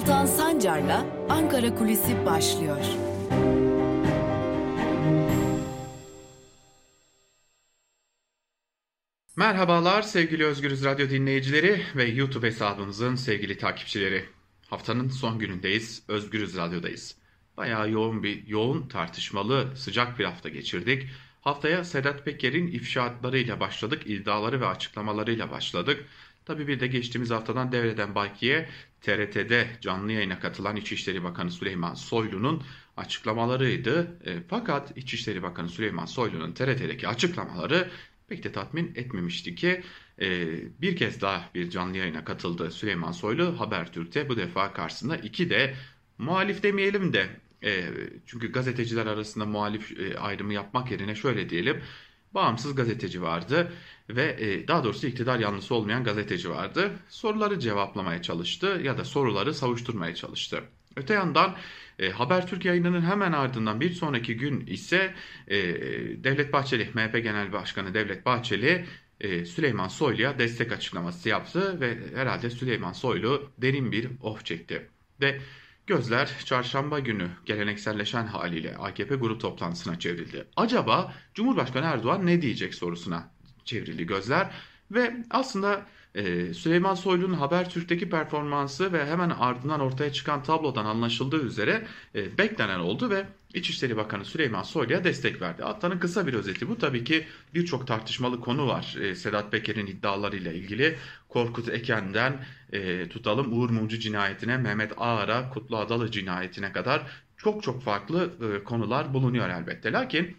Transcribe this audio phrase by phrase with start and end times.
[0.00, 2.84] Altan Sancar'la Ankara Kulisi başlıyor.
[9.36, 14.24] Merhabalar sevgili Özgürüz Radyo dinleyicileri ve YouTube hesabımızın sevgili takipçileri.
[14.70, 17.16] Haftanın son günündeyiz, Özgürüz Radyo'dayız.
[17.56, 21.08] Bayağı yoğun bir, yoğun tartışmalı, sıcak bir hafta geçirdik.
[21.40, 26.04] Haftaya Sedat Peker'in ifşaatlarıyla başladık, iddiaları ve açıklamalarıyla başladık.
[26.44, 28.68] Tabii bir de geçtiğimiz haftadan devreden Baki'ye
[29.00, 32.62] TRT'de canlı yayına katılan İçişleri Bakanı Süleyman Soylu'nun
[32.96, 34.18] açıklamalarıydı.
[34.24, 37.90] E, fakat İçişleri Bakanı Süleyman Soylu'nun TRT'deki açıklamaları
[38.28, 39.82] pek de tatmin etmemişti ki
[40.20, 40.48] e,
[40.82, 45.74] bir kez daha bir canlı yayına katıldı Süleyman Soylu Habertürk'te bu defa karşısında iki de
[46.18, 47.26] muhalif demeyelim de
[47.64, 47.84] e,
[48.26, 51.82] çünkü gazeteciler arasında muhalif e, ayrımı yapmak yerine şöyle diyelim
[52.34, 53.72] bağımsız gazeteci vardı
[54.08, 56.90] ve e, daha doğrusu iktidar yanlısı olmayan gazeteci vardı.
[57.08, 60.62] Soruları cevaplamaya çalıştı ya da soruları savuşturmaya çalıştı.
[60.96, 61.56] Öte yandan
[61.98, 65.14] e, Habertürk yayınının hemen ardından bir sonraki gün ise
[65.48, 65.58] e,
[66.24, 68.86] Devlet Bahçeli, MHP Genel Başkanı Devlet Bahçeli
[69.20, 74.86] e, Süleyman Soylu'ya destek açıklaması yaptı ve herhalde Süleyman Soylu derin bir oh çekti.
[75.20, 75.40] Ve
[75.90, 80.46] gözler çarşamba günü gelenekselleşen haliyle AKP grup toplantısına çevrildi.
[80.56, 83.30] Acaba Cumhurbaşkanı Erdoğan ne diyecek sorusuna
[83.64, 84.50] çevrildi gözler
[84.90, 91.86] ve aslında ee, Süleyman Soylu'nun Habertürk'teki performansı ve hemen ardından ortaya çıkan tablodan anlaşıldığı üzere
[92.14, 95.62] e, beklenen oldu ve İçişleri Bakanı Süleyman Soylu'ya destek verdi.
[95.62, 96.78] Haftanın kısa bir özeti bu.
[96.78, 98.96] Tabii ki birçok tartışmalı konu var.
[99.00, 100.96] E, Sedat Peker'in iddialarıyla ilgili
[101.28, 107.02] Korkut Eken'den e, tutalım Uğur Mumcu cinayetine, Mehmet Ağar'a, Kutlu Adalı cinayetine kadar
[107.36, 108.30] çok çok farklı
[108.64, 109.92] konular bulunuyor elbette.
[109.92, 110.36] Lakin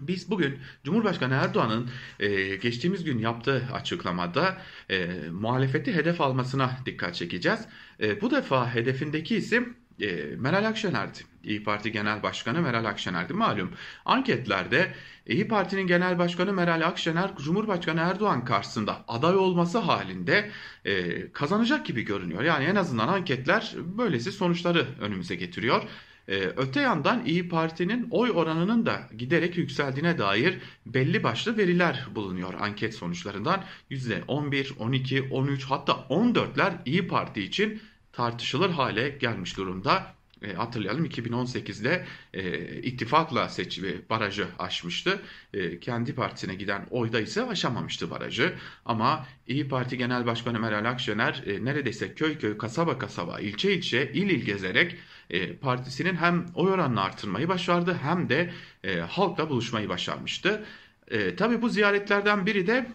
[0.00, 4.58] biz bugün Cumhurbaşkanı Erdoğan'ın e, geçtiğimiz gün yaptığı açıklamada
[4.90, 7.60] e, muhalefeti hedef almasına dikkat çekeceğiz.
[8.00, 11.18] E, bu defa hedefindeki isim e, Meral Akşener'di.
[11.44, 13.32] İyi Parti Genel Başkanı Meral Akşener'di.
[13.32, 13.72] Malum
[14.04, 14.94] anketlerde
[15.26, 20.50] İyi Parti'nin Genel Başkanı Meral Akşener Cumhurbaşkanı Erdoğan karşısında aday olması halinde
[20.84, 22.42] e, kazanacak gibi görünüyor.
[22.42, 25.82] Yani en azından anketler böylesi sonuçları önümüze getiriyor.
[26.30, 32.54] Ee, öte yandan İyi Parti'nin oy oranının da giderek yükseldiğine dair belli başlı veriler bulunuyor
[32.60, 33.64] anket sonuçlarından.
[33.90, 37.82] %11, 12, 13 hatta 14'ler İyi Parti için
[38.12, 40.19] tartışılır hale gelmiş durumda.
[40.42, 45.22] E, hatırlayalım 2018'de e, ittifakla seçimi barajı aşmıştı.
[45.54, 48.54] E, kendi partisine giden oyda ise aşamamıştı barajı.
[48.84, 54.12] Ama İyi Parti Genel Başkanı Meral Akşener e, neredeyse köy köy, kasaba kasaba, ilçe ilçe,
[54.12, 54.96] il il gezerek
[55.30, 58.50] e, partisinin hem oy oranını artırmayı başardı hem de
[58.84, 60.64] e, halkla buluşmayı başarmıştı.
[61.08, 62.86] E, tabii bu ziyaretlerden biri de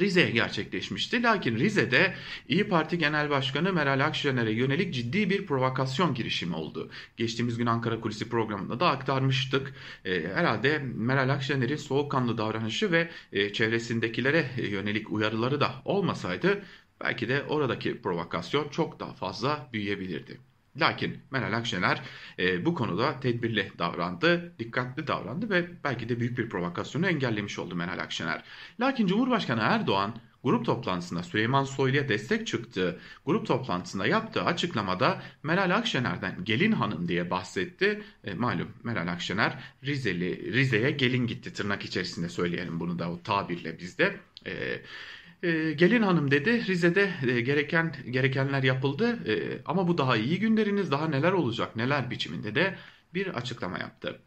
[0.00, 1.22] Rize'ye gerçekleşmişti.
[1.22, 2.14] Lakin Rize'de
[2.48, 6.90] İyi Parti Genel Başkanı Meral Akşener'e yönelik ciddi bir provokasyon girişimi oldu.
[7.16, 9.74] Geçtiğimiz gün Ankara Kulisi programında da aktarmıştık.
[10.04, 16.62] E, herhalde Meral Akşener'in soğukkanlı davranışı ve e, çevresindekilere yönelik uyarıları da olmasaydı
[17.00, 20.40] belki de oradaki provokasyon çok daha fazla büyüyebilirdi.
[20.80, 22.02] Lakin Meral Akşener
[22.38, 27.74] e, bu konuda tedbirli davrandı, dikkatli davrandı ve belki de büyük bir provokasyonu engellemiş oldu
[27.74, 28.42] Meral Akşener.
[28.80, 30.14] Lakin Cumhurbaşkanı Erdoğan
[30.46, 37.30] grup toplantısında Süleyman Soylu'ya destek çıktığı grup toplantısında yaptığı açıklamada Meral Akşener'den gelin hanım diye
[37.30, 38.02] bahsetti.
[38.24, 43.78] E, malum Meral Akşener Rizeli Rize'ye gelin gitti tırnak içerisinde söyleyelim bunu da o tabirle
[43.78, 44.16] bizde.
[44.46, 44.82] E,
[45.42, 50.90] e, gelin hanım dedi Rize'de e, gereken gerekenler yapıldı e, ama bu daha iyi günleriniz
[50.90, 52.76] daha neler olacak neler biçiminde de
[53.14, 54.20] bir açıklama yaptı.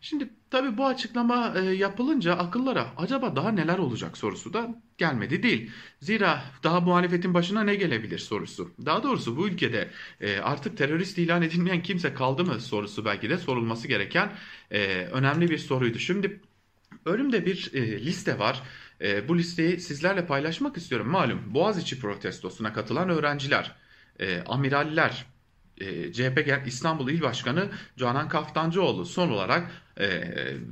[0.00, 5.70] Şimdi tabi bu açıklama e, yapılınca akıllara acaba daha neler olacak sorusu da gelmedi değil.
[6.00, 8.70] Zira daha muhalefetin başına ne gelebilir sorusu.
[8.86, 9.90] Daha doğrusu bu ülkede
[10.20, 14.32] e, artık terörist ilan edilmeyen kimse kaldı mı sorusu belki de sorulması gereken
[15.12, 15.98] önemli bir soruydu.
[15.98, 16.40] Şimdi
[17.04, 18.62] önümde bir liste var.
[19.00, 21.08] E, bu listeyi sizlerle paylaşmak istiyorum.
[21.08, 23.72] Malum Boğaziçi protestosuna katılan öğrenciler,
[24.20, 25.26] e, amiraller,
[25.78, 29.70] e, CHP İstanbul İl Başkanı Canan Kaftancıoğlu son olarak
[30.00, 30.22] e,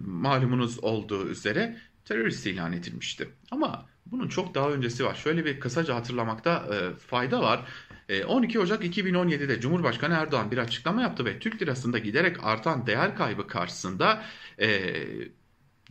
[0.07, 3.29] malumunuz olduğu üzere terörist ilan edilmişti.
[3.51, 5.15] Ama bunun çok daha öncesi var.
[5.15, 7.61] Şöyle bir kısaca hatırlamakta e, fayda var.
[8.09, 13.17] E, 12 Ocak 2017'de Cumhurbaşkanı Erdoğan bir açıklama yaptı ve Türk lirasında giderek artan değer
[13.17, 14.23] kaybı karşısında
[14.61, 14.95] e,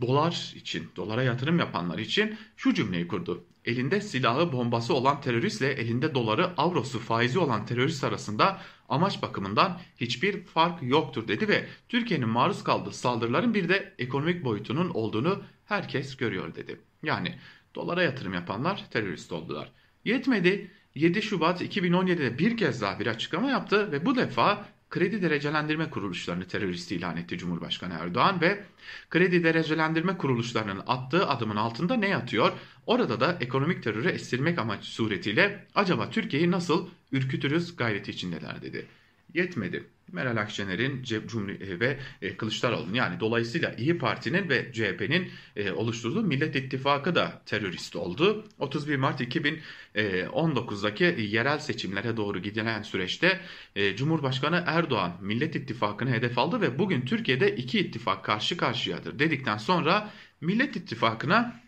[0.01, 3.44] dolar için, dolara yatırım yapanlar için şu cümleyi kurdu.
[3.66, 10.44] Elinde silahı bombası olan teröristle elinde doları avrosu faizi olan terörist arasında amaç bakımından hiçbir
[10.44, 16.56] fark yoktur dedi ve Türkiye'nin maruz kaldığı saldırıların bir de ekonomik boyutunun olduğunu herkes görüyor
[16.56, 16.81] dedi.
[17.04, 17.36] Yani
[17.75, 19.72] dolara yatırım yapanlar terörist oldular.
[20.06, 25.90] Yetmedi 7 Şubat 2017'de bir kez daha bir açıklama yaptı ve bu defa kredi derecelendirme
[25.90, 28.63] kuruluşlarını terörist ilan etti Cumhurbaşkanı Erdoğan ve
[29.10, 32.51] kredi derecelendirme kuruluşlarının attığı adımın altında ne yatıyor?
[32.86, 38.88] Orada da ekonomik terörü estirmek amacı suretiyle acaba Türkiye'yi nasıl ürkütürüz gayreti içindeler dedi.
[39.33, 39.83] Yetmedi.
[40.12, 41.47] Meral Akşener'in Cumhur
[41.80, 47.95] ve e, Kılıçdaroğlu'nun yani dolayısıyla İyi Parti'nin ve CHP'nin e, oluşturduğu Millet İttifakı da terörist
[47.95, 48.45] oldu.
[48.59, 53.39] 31 Mart 2019'daki yerel seçimlere doğru gidilen süreçte
[53.75, 59.57] e, Cumhurbaşkanı Erdoğan Millet İttifakı'nı hedef aldı ve bugün Türkiye'de iki ittifak karşı karşıyadır dedikten
[59.57, 60.09] sonra
[60.41, 61.63] Millet İttifakı'na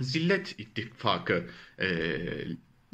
[0.00, 1.46] Zillet İttifakı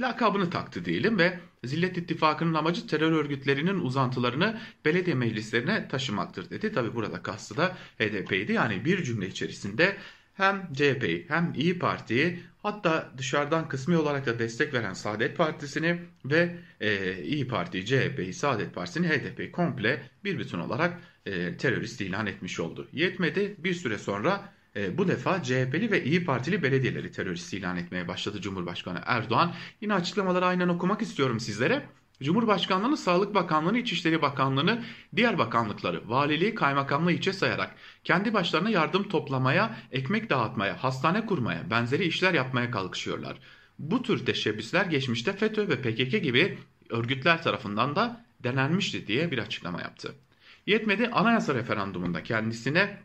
[0.01, 6.73] lakabını taktı diyelim ve Zillet İttifakı'nın amacı terör örgütlerinin uzantılarını belediye meclislerine taşımaktır dedi.
[6.73, 8.53] Tabi burada kastı da HDP'ydi.
[8.53, 9.97] Yani bir cümle içerisinde
[10.35, 16.57] hem CHP'yi hem İyi Parti'yi hatta dışarıdan kısmi olarak da destek veren Saadet Partisi'ni ve
[16.81, 22.61] e, İyi Parti, CHP'yi, Saadet Partisi'ni, HDP'yi komple bir bütün olarak e, terörist ilan etmiş
[22.61, 22.89] oldu.
[22.93, 28.09] Yetmedi bir süre sonra e, bu defa CHP'li ve İyi Partili belediyeleri terörist ilan etmeye
[28.09, 29.55] başladı Cumhurbaşkanı Erdoğan.
[29.81, 31.87] Yine açıklamaları aynen okumak istiyorum sizlere.
[32.23, 34.85] Cumhurbaşkanlığını, Sağlık Bakanlığı'nı, İçişleri Bakanlığı'nı,
[35.17, 37.75] diğer bakanlıkları, valiliği, kaymakamlığı içe sayarak
[38.05, 43.39] kendi başlarına yardım toplamaya, ekmek dağıtmaya, hastane kurmaya, benzeri işler yapmaya kalkışıyorlar.
[43.79, 46.59] Bu tür teşebbüsler geçmişte FETÖ ve PKK gibi
[46.91, 50.15] örgütler tarafından da denenmişti diye bir açıklama yaptı.
[50.67, 52.99] Yetmedi anayasa referandumunda kendisine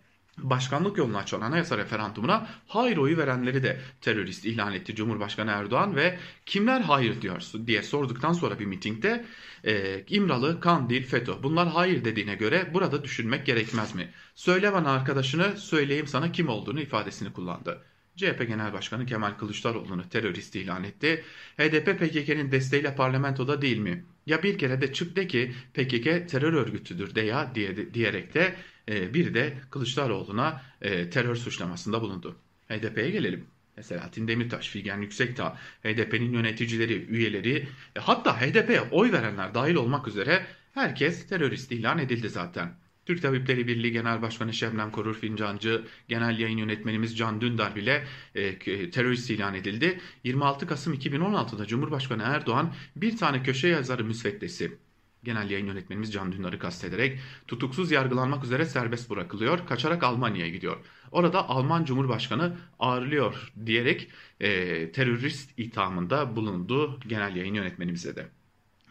[0.43, 6.19] başkanlık yolunu açan anayasa referandumuna hayır oyu verenleri de terörist ilan etti Cumhurbaşkanı Erdoğan ve
[6.45, 9.25] kimler hayır diyor diye sorduktan sonra bir mitingde
[9.65, 14.09] e, İmralı, Kandil, FETÖ bunlar hayır dediğine göre burada düşünmek gerekmez mi?
[14.35, 17.83] Söyle bana arkadaşını söyleyeyim sana kim olduğunu ifadesini kullandı.
[18.19, 21.23] CHP Genel Başkanı Kemal Kılıçdaroğlu'nu terörist ilan etti.
[21.57, 24.05] HDP PKK'nin desteğiyle parlamentoda değil mi?
[24.25, 28.55] Ya bir kere de çık de ki PKK terör örgütüdür de ya diye, diyerek de
[28.89, 32.35] e, bir de Kılıçdaroğlu'na e, terör suçlamasında bulundu.
[32.69, 33.45] HDP'ye gelelim.
[33.81, 40.45] Selahattin Demirtaş, Figen Yüksekdağ, HDP'nin yöneticileri, üyeleri, e, hatta HDP'ye oy verenler dahil olmak üzere
[40.73, 42.73] herkes terörist ilan edildi zaten.
[43.05, 48.03] Türk Tabipleri Birliği Genel Başkanı Şebnem Korur Fincancı, Genel Yayın Yönetmenimiz Can Dündar bile
[48.35, 48.59] e,
[48.91, 49.99] terörist ilan edildi.
[50.23, 54.77] 26 Kasım 2016'da Cumhurbaşkanı Erdoğan bir tane köşe yazarı müsveddesi
[55.23, 59.67] Genel yayın yönetmenimiz Can Dündar'ı kastederek tutuksuz yargılanmak üzere serbest bırakılıyor.
[59.67, 60.77] Kaçarak Almanya'ya gidiyor.
[61.11, 68.27] Orada Alman Cumhurbaşkanı ağırlıyor diyerek e, terörist ithamında bulundu genel yayın yönetmenimize de.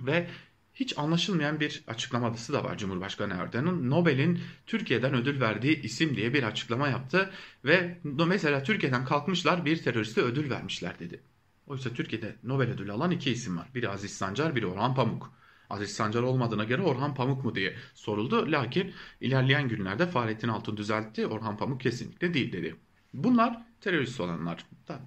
[0.01, 0.29] Ve
[0.75, 3.91] hiç anlaşılmayan bir açıklaması da var Cumhurbaşkanı Erdoğan'ın.
[3.91, 7.31] Nobel'in Türkiye'den ödül verdiği isim diye bir açıklama yaptı
[7.65, 11.21] ve mesela Türkiye'den kalkmışlar bir teröriste ödül vermişler dedi.
[11.67, 13.69] Oysa Türkiye'de Nobel ödülü alan iki isim var.
[13.75, 15.38] Biri Aziz Sancar, biri Orhan Pamuk.
[15.71, 18.53] Aziz Sancar olmadığına göre Orhan Pamuk mu diye soruldu.
[18.53, 21.27] Lakin ilerleyen günlerde Fahrettin Altun düzeltti.
[21.27, 22.77] Orhan Pamuk kesinlikle değil dedi.
[23.15, 24.67] Bunlar terörist olanlar,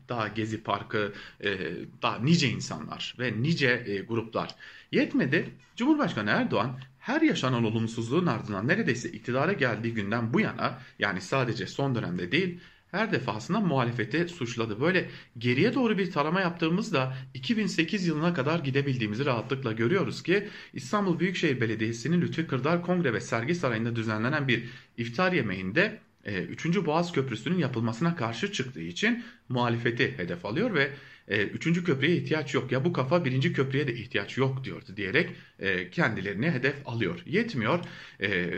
[0.10, 1.14] daha Gezi Parkı,
[1.44, 1.58] e,
[2.02, 4.56] daha nice insanlar ve nice e, gruplar.
[4.92, 5.50] Yetmedi.
[5.76, 11.96] Cumhurbaşkanı Erdoğan her yaşanan olumsuzluğun ardından neredeyse iktidara geldiği günden bu yana yani sadece son
[11.96, 12.60] dönemde değil
[12.92, 14.82] her defasında muhalefeti suçladı.
[14.82, 21.62] Böyle geriye doğru bir tarama yaptığımızda 2008 yılına kadar gidebildiğimizi rahatlıkla görüyoruz ki İstanbul Büyükşehir
[21.62, 24.64] Belediyesi'nin Lütfi Kırdar Kongre ve Sergi Sarayı'nda düzenlenen bir
[24.98, 26.66] iftar yemeğinde 3.
[26.66, 30.92] E, Boğaz Köprüsü'nün yapılmasına karşı çıktığı için muhalefeti hedef alıyor ve
[31.28, 31.68] 3.
[31.68, 33.54] E, köprüye ihtiyaç yok ya bu kafa 1.
[33.54, 37.20] köprüye de ihtiyaç yok diyordu diyerek e, kendilerini hedef alıyor.
[37.26, 37.80] Yetmiyor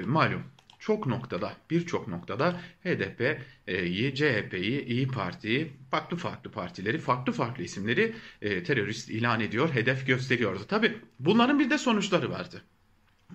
[0.05, 0.43] malum
[0.85, 8.63] çok noktada, birçok noktada HDP'yi, CHP'yi, İyi Parti'yi, farklı farklı partileri, farklı farklı isimleri e,
[8.63, 10.65] terörist ilan ediyor, hedef gösteriyordu.
[10.67, 12.61] Tabi bunların bir de sonuçları vardı.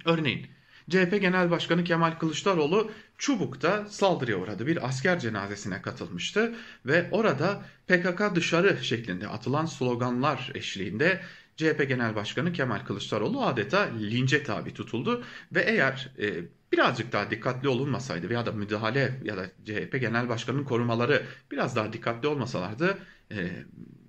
[0.05, 0.47] Örneğin
[0.91, 4.67] CHP Genel Başkanı Kemal Kılıçdaroğlu Çubuk'ta saldırıya uğradı.
[4.67, 6.55] Bir asker cenazesine katılmıştı
[6.87, 11.21] ve orada PKK dışarı şeklinde atılan sloganlar eşliğinde
[11.57, 17.69] CHP Genel Başkanı Kemal Kılıçdaroğlu adeta lince tabi tutuldu ve eğer e, birazcık daha dikkatli
[17.69, 22.99] olunmasaydı veya da müdahale ya da CHP Genel Başkanı'nın korumaları biraz daha dikkatli olmasalardı
[23.33, 23.51] e,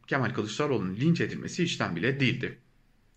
[0.08, 2.60] Kemal Kılıçdaroğlu'nun linç edilmesi işten bile değildi.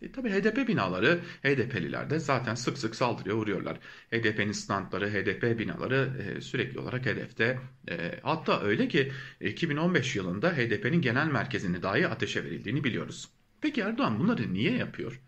[0.03, 3.79] E, tabii HDP binaları HDP'liler de zaten sık sık saldırıya uğruyorlar.
[4.11, 7.59] HDP'nin standları, HDP binaları e, sürekli olarak hedefte.
[7.91, 13.29] E, hatta öyle ki 2015 yılında HDP'nin genel merkezini dahi ateşe verildiğini biliyoruz.
[13.61, 15.21] Peki Erdoğan bunları niye yapıyor?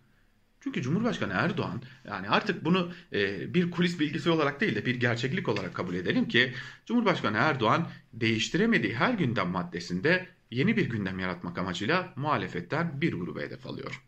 [0.64, 5.48] Çünkü Cumhurbaşkanı Erdoğan yani artık bunu e, bir kulis bilgisi olarak değil de bir gerçeklik
[5.48, 6.52] olarak kabul edelim ki
[6.86, 13.66] Cumhurbaşkanı Erdoğan değiştiremediği her gündem maddesinde yeni bir gündem yaratmak amacıyla muhalefetten bir grubu hedef
[13.66, 14.02] alıyor.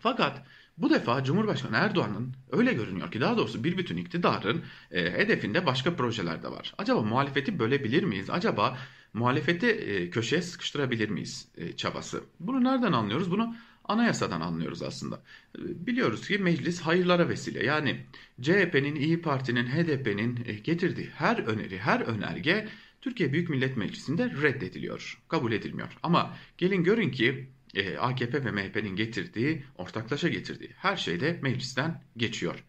[0.00, 5.66] Fakat bu defa Cumhurbaşkanı Erdoğan'ın öyle görünüyor ki daha doğrusu bir bütün iktidarın e, hedefinde
[5.66, 6.74] başka projeler de var.
[6.78, 8.30] Acaba muhalefeti bölebilir miyiz?
[8.30, 8.78] Acaba
[9.12, 12.24] muhalefeti e, köşeye sıkıştırabilir miyiz e, çabası?
[12.40, 13.30] Bunu nereden anlıyoruz?
[13.30, 13.54] Bunu
[13.88, 15.22] anayasadan anlıyoruz aslında.
[15.58, 17.64] E, biliyoruz ki meclis hayırlara vesile.
[17.66, 18.06] Yani
[18.40, 22.68] CHP'nin, İyi Parti'nin, HDP'nin e, getirdiği her öneri, her önerge
[23.00, 25.98] Türkiye Büyük Millet Meclisi'nde reddediliyor, kabul edilmiyor.
[26.02, 32.04] Ama gelin görün ki e, AKP ve MHP'nin getirdiği, ortaklaşa getirdiği her şey de meclisten
[32.16, 32.64] geçiyor.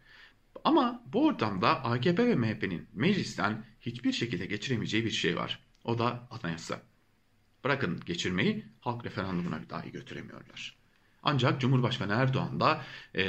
[0.64, 5.62] Ama bu ortamda AKP ve MHP'nin meclisten hiçbir şekilde geçiremeyeceği bir şey var.
[5.84, 6.82] O da anayasa.
[7.64, 10.79] Bırakın geçirmeyi halk referandumuna dahi götüremiyorlar.
[11.22, 12.84] Ancak Cumhurbaşkanı Erdoğan da
[13.16, 13.22] e,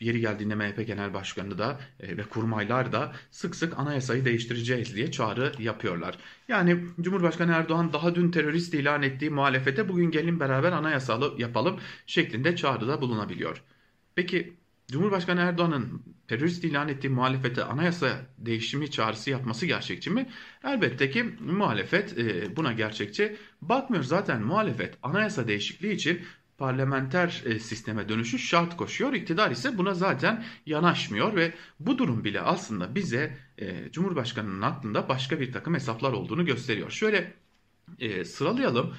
[0.00, 5.10] yeri geldiğinde MHP Genel Başkanı da e, ve kurmaylar da sık sık anayasayı değiştireceğiz diye
[5.10, 6.18] çağrı yapıyorlar.
[6.48, 12.56] Yani Cumhurbaşkanı Erdoğan daha dün terörist ilan ettiği muhalefete bugün gelin beraber anayasalı yapalım şeklinde
[12.56, 13.62] çağrıda bulunabiliyor.
[14.14, 14.56] Peki
[14.90, 20.28] Cumhurbaşkanı Erdoğan'ın terörist ilan ettiği muhalefete anayasa değişimi çağrısı yapması gerçekçi mi?
[20.64, 24.04] Elbette ki muhalefet e, buna gerçekçi bakmıyor.
[24.04, 26.20] Zaten muhalefet anayasa değişikliği için
[26.58, 29.12] parlamenter e, sisteme dönüşü şart koşuyor.
[29.12, 35.40] İktidar ise buna zaten yanaşmıyor ve bu durum bile aslında bize e, Cumhurbaşkanı'nın aklında başka
[35.40, 36.90] bir takım hesaplar olduğunu gösteriyor.
[36.90, 37.34] Şöyle
[37.98, 38.94] e, sıralayalım.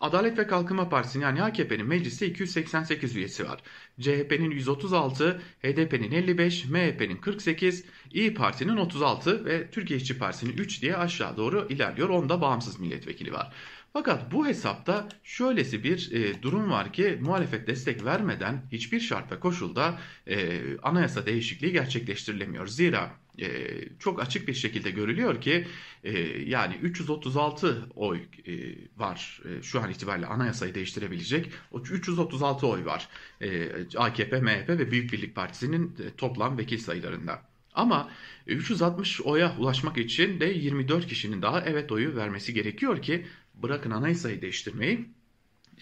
[0.00, 3.60] Adalet ve Kalkınma Partisi'nin yani AKP'nin mecliste 288 üyesi var.
[4.00, 10.96] CHP'nin 136, HDP'nin 55, MHP'nin 48, İyi Parti'nin 36 ve Türkiye İşçi Partisi'nin 3 diye
[10.96, 12.08] aşağı doğru ilerliyor.
[12.08, 13.52] Onda bağımsız milletvekili var.
[13.92, 19.40] Fakat bu hesapta şöylesi bir e, durum var ki muhalefet destek vermeden hiçbir şart ve
[19.40, 22.66] koşulda e, anayasa değişikliği gerçekleştirilemiyor.
[22.66, 23.48] Zira e,
[23.98, 25.66] çok açık bir şekilde görülüyor ki
[26.04, 28.52] e, yani 336 oy e,
[28.96, 31.50] var e, şu an itibariyle anayasayı değiştirebilecek.
[31.72, 33.08] O 336 oy var
[33.40, 37.42] e, AKP, MHP ve Büyük Birlik Partisi'nin e, toplam vekil sayılarında.
[37.74, 38.10] Ama
[38.46, 43.26] 360 oya ulaşmak için de 24 kişinin daha evet oyu vermesi gerekiyor ki
[43.62, 45.08] bırakın anayasayı değiştirmeyi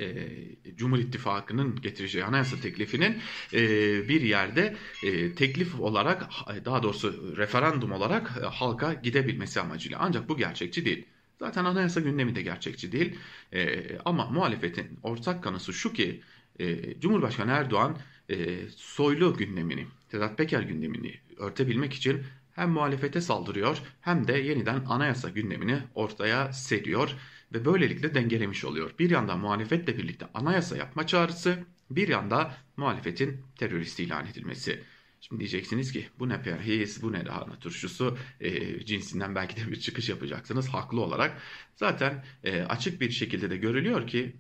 [0.01, 0.29] e,
[0.77, 3.19] Cumhur İttifakı'nın getireceği anayasa teklifinin
[3.53, 3.61] e,
[4.09, 6.29] bir yerde e, teklif olarak
[6.65, 9.99] daha doğrusu referandum olarak e, halka gidebilmesi amacıyla.
[10.01, 11.07] Ancak bu gerçekçi değil.
[11.39, 13.19] Zaten anayasa gündemi de gerçekçi değil.
[13.53, 16.23] E, ama muhalefetin ortak kanısı şu ki
[16.61, 17.99] e, Cumhurbaşkanı Erdoğan
[18.31, 22.23] e, soylu gündemini, Sedat Peker gündemini örtebilmek için
[22.57, 27.11] hem muhalefete saldırıyor hem de yeniden anayasa gündemini ortaya seriyor
[27.55, 28.91] ve böylelikle dengelemiş oluyor.
[28.99, 31.59] Bir yanda muhalefetle birlikte anayasa yapma çağrısı,
[31.91, 34.83] bir yanda muhalefetin terörist ilan edilmesi.
[35.21, 39.81] Şimdi diyeceksiniz ki bu ne perhiz, bu ne lahana turşusu e, cinsinden belki de bir
[39.81, 41.43] çıkış yapacaksınız haklı olarak.
[41.75, 44.37] Zaten e, açık bir şekilde de görülüyor ki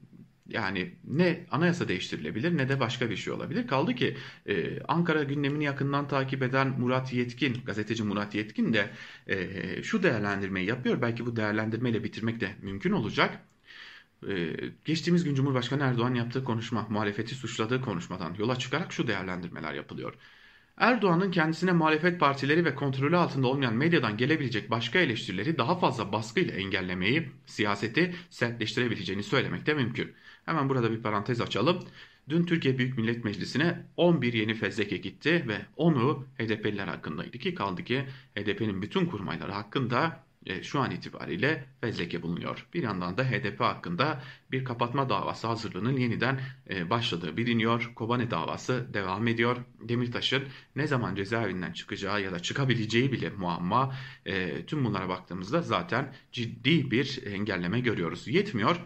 [0.48, 3.66] yani ne anayasa değiştirilebilir ne de başka bir şey olabilir.
[3.66, 8.90] Kaldı ki e, Ankara gündemini yakından takip eden Murat Yetkin, gazeteci Murat Yetkin de
[9.26, 11.02] e, şu değerlendirmeyi yapıyor.
[11.02, 13.40] Belki bu değerlendirmeyle bitirmek de mümkün olacak.
[14.28, 20.14] E, geçtiğimiz gün Cumhurbaşkanı Erdoğan yaptığı konuşma, muhalefeti suçladığı konuşmadan yola çıkarak şu değerlendirmeler yapılıyor.
[20.76, 26.54] Erdoğan'ın kendisine muhalefet partileri ve kontrolü altında olmayan medyadan gelebilecek başka eleştirileri daha fazla baskıyla
[26.54, 30.14] engellemeyi, siyaseti sertleştirebileceğini söylemek de mümkün.
[30.46, 31.84] Hemen burada bir parantez açalım.
[32.28, 37.84] Dün Türkiye Büyük Millet Meclisi'ne 11 yeni fezleke gitti ve onu HDP'liler hakkındaydı ki kaldı
[37.84, 42.66] ki HDP'nin bütün kurmayları hakkında e, şu an itibariyle fezleke bulunuyor.
[42.74, 47.92] Bir yandan da HDP hakkında bir kapatma davası hazırlığının yeniden e, başladığı biliniyor.
[47.94, 49.56] Kobane davası devam ediyor.
[49.80, 50.42] Demirtaş'ın
[50.76, 53.94] ne zaman cezaevinden çıkacağı ya da çıkabileceği bile muamma.
[54.26, 58.28] E, tüm bunlara baktığımızda zaten ciddi bir engelleme görüyoruz.
[58.28, 58.80] Yetmiyor.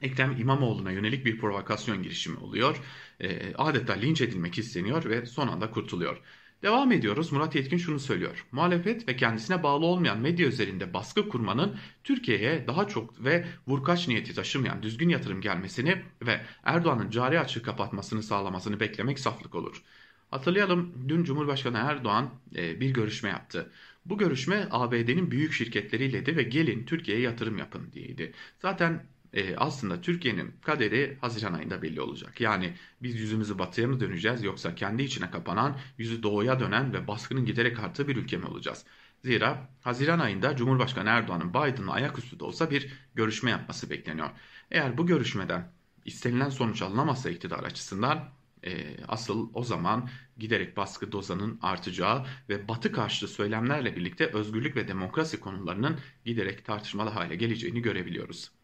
[0.00, 2.76] Ekrem İmamoğlu'na yönelik bir provokasyon girişimi oluyor.
[3.20, 6.20] E, adeta linç edilmek isteniyor ve son anda kurtuluyor.
[6.62, 7.32] Devam ediyoruz.
[7.32, 8.46] Murat Yetkin şunu söylüyor.
[8.52, 14.34] Muhalefet ve kendisine bağlı olmayan medya üzerinde baskı kurmanın Türkiye'ye daha çok ve vurkaç niyeti
[14.34, 19.82] taşımayan düzgün yatırım gelmesini ve Erdoğan'ın cari açığı kapatmasını sağlamasını beklemek saflık olur.
[20.30, 23.72] Hatırlayalım dün Cumhurbaşkanı Erdoğan e, bir görüşme yaptı.
[24.04, 28.32] Bu görüşme ABD'nin büyük şirketleriyleydi ve gelin Türkiye'ye yatırım yapın diyeydi.
[28.58, 32.40] Zaten e, aslında Türkiye'nin kaderi Haziran ayında belli olacak.
[32.40, 37.46] Yani biz yüzümüzü batıya mı döneceğiz yoksa kendi içine kapanan, yüzü doğuya dönen ve baskının
[37.46, 38.84] giderek arttığı bir ülke mi olacağız?
[39.24, 44.30] Zira Haziran ayında Cumhurbaşkanı Erdoğan'ın Biden'la ayaküstü de olsa bir görüşme yapması bekleniyor.
[44.70, 45.72] Eğer bu görüşmeden
[46.04, 48.28] istenilen sonuç alınamazsa iktidar açısından
[48.64, 50.08] e, asıl o zaman
[50.38, 57.10] giderek baskı dozanın artacağı ve batı karşıtı söylemlerle birlikte özgürlük ve demokrasi konularının giderek tartışmalı
[57.10, 58.61] hale geleceğini görebiliyoruz.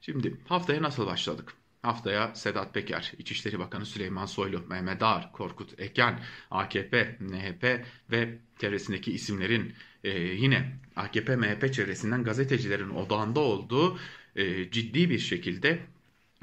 [0.00, 1.54] Şimdi haftaya nasıl başladık?
[1.82, 9.12] Haftaya Sedat Peker, İçişleri Bakanı Süleyman Soylu, Mehmet Ağar, Korkut Eken, AKP, MHP ve çevresindeki
[9.12, 9.74] isimlerin
[10.04, 13.98] e, yine AKP, MHP çevresinden gazetecilerin odağında olduğu
[14.36, 15.78] e, ciddi bir şekilde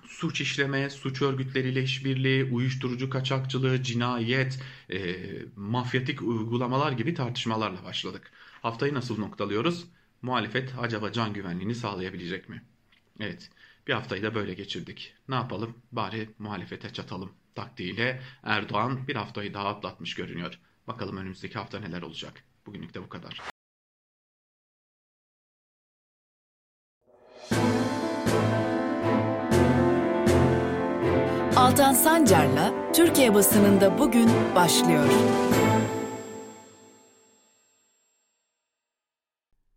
[0.07, 4.59] suç işleme, suç örgütleriyle işbirliği, uyuşturucu kaçakçılığı, cinayet,
[4.91, 5.15] e,
[5.55, 8.31] mafyatik uygulamalar gibi tartışmalarla başladık.
[8.61, 9.85] Haftayı nasıl noktalıyoruz?
[10.21, 12.63] Muhalefet acaba can güvenliğini sağlayabilecek mi?
[13.19, 13.49] Evet,
[13.87, 15.13] bir haftayı da böyle geçirdik.
[15.29, 15.77] Ne yapalım?
[15.91, 20.59] Bari muhalefete çatalım taktiğiyle Erdoğan bir haftayı daha atlatmış görünüyor.
[20.87, 22.43] Bakalım önümüzdeki hafta neler olacak.
[22.65, 23.41] Bugünlük de bu kadar.
[31.55, 35.09] Altan Sancar'la Türkiye basınında bugün başlıyor.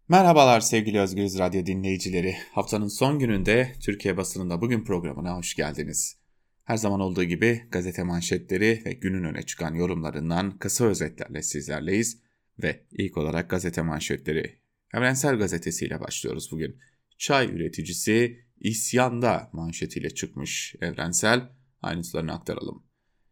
[0.09, 2.37] Merhabalar sevgili Özgürüz Radyo dinleyicileri.
[2.53, 6.17] Haftanın son gününde Türkiye basınında bugün programına hoş geldiniz.
[6.65, 12.19] Her zaman olduğu gibi gazete manşetleri ve günün öne çıkan yorumlarından kısa özetlerle sizlerleyiz.
[12.63, 14.59] Ve ilk olarak gazete manşetleri.
[14.95, 16.79] Evrensel Gazetesi başlıyoruz bugün.
[17.19, 21.51] Çay üreticisi isyanda manşetiyle çıkmış Evrensel.
[21.83, 22.83] Ayrıntılarını aktaralım.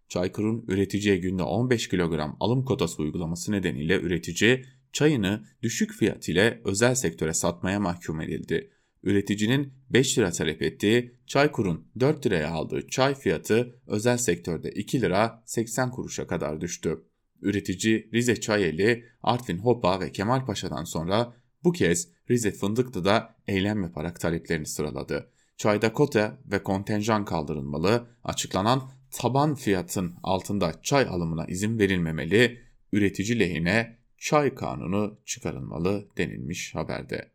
[0.09, 6.94] Çaykur'un üreticiye günde 15 kilogram alım kotası uygulaması nedeniyle üretici çayını düşük fiyat ile özel
[6.94, 8.70] sektöre satmaya mahkum edildi.
[9.02, 15.42] Üreticinin 5 lira talep ettiği Çaykur'un 4 liraya aldığı çay fiyatı özel sektörde 2 lira
[15.46, 17.04] 80 kuruşa kadar düştü.
[17.42, 21.34] Üretici Rize Çayeli, Artvin Hopa ve Kemalpaşa'dan sonra
[21.64, 25.30] bu kez Rize Fındıklı'da eylem yaparak taleplerini sıraladı.
[25.56, 32.60] Çayda kota ve kontenjan kaldırılmalı, açıklanan taban fiyatın altında çay alımına izin verilmemeli,
[32.92, 37.31] üretici lehine çay kanunu çıkarılmalı denilmiş haberde.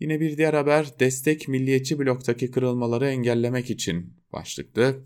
[0.00, 5.04] Yine bir diğer haber destek milliyetçi bloktaki kırılmaları engellemek için başlıklı.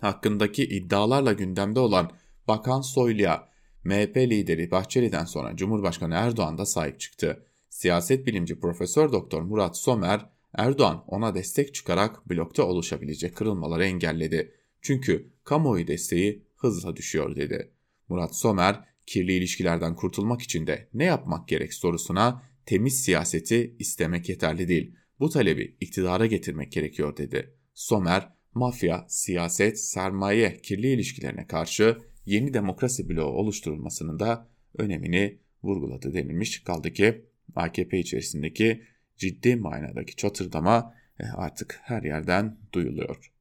[0.00, 2.10] Hakkındaki iddialarla gündemde olan
[2.48, 3.48] Bakan Soylu'ya
[3.84, 7.46] MHP lideri Bahçeli'den sonra Cumhurbaşkanı Erdoğan da sahip çıktı.
[7.68, 14.54] Siyaset bilimci Profesör Doktor Murat Somer, Erdoğan ona destek çıkarak blokta oluşabilecek kırılmaları engelledi.
[14.82, 17.72] Çünkü kamuoyu desteği hızla düşüyor dedi.
[18.08, 24.68] Murat Somer, kirli ilişkilerden kurtulmak için de ne yapmak gerek sorusuna temiz siyaseti istemek yeterli
[24.68, 24.94] değil.
[25.20, 27.54] Bu talebi iktidara getirmek gerekiyor dedi.
[27.74, 36.64] Somer, mafya, siyaset, sermaye, kirli ilişkilerine karşı yeni demokrasi bloğu oluşturulmasının da önemini vurguladı denilmiş.
[36.64, 38.82] Kaldı ki AKP içerisindeki
[39.16, 43.32] ciddi manadaki çatırdama e, artık her yerden duyuluyor.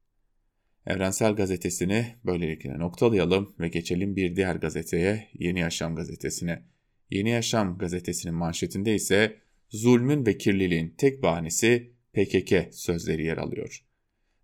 [0.87, 6.63] Evrensel Gazetesi'ni böylelikle noktalayalım ve geçelim bir diğer gazeteye Yeni Yaşam Gazetesi'ne.
[7.09, 9.37] Yeni Yaşam Gazetesi'nin manşetinde ise
[9.69, 13.83] zulmün ve kirliliğin tek bahanesi PKK sözleri yer alıyor.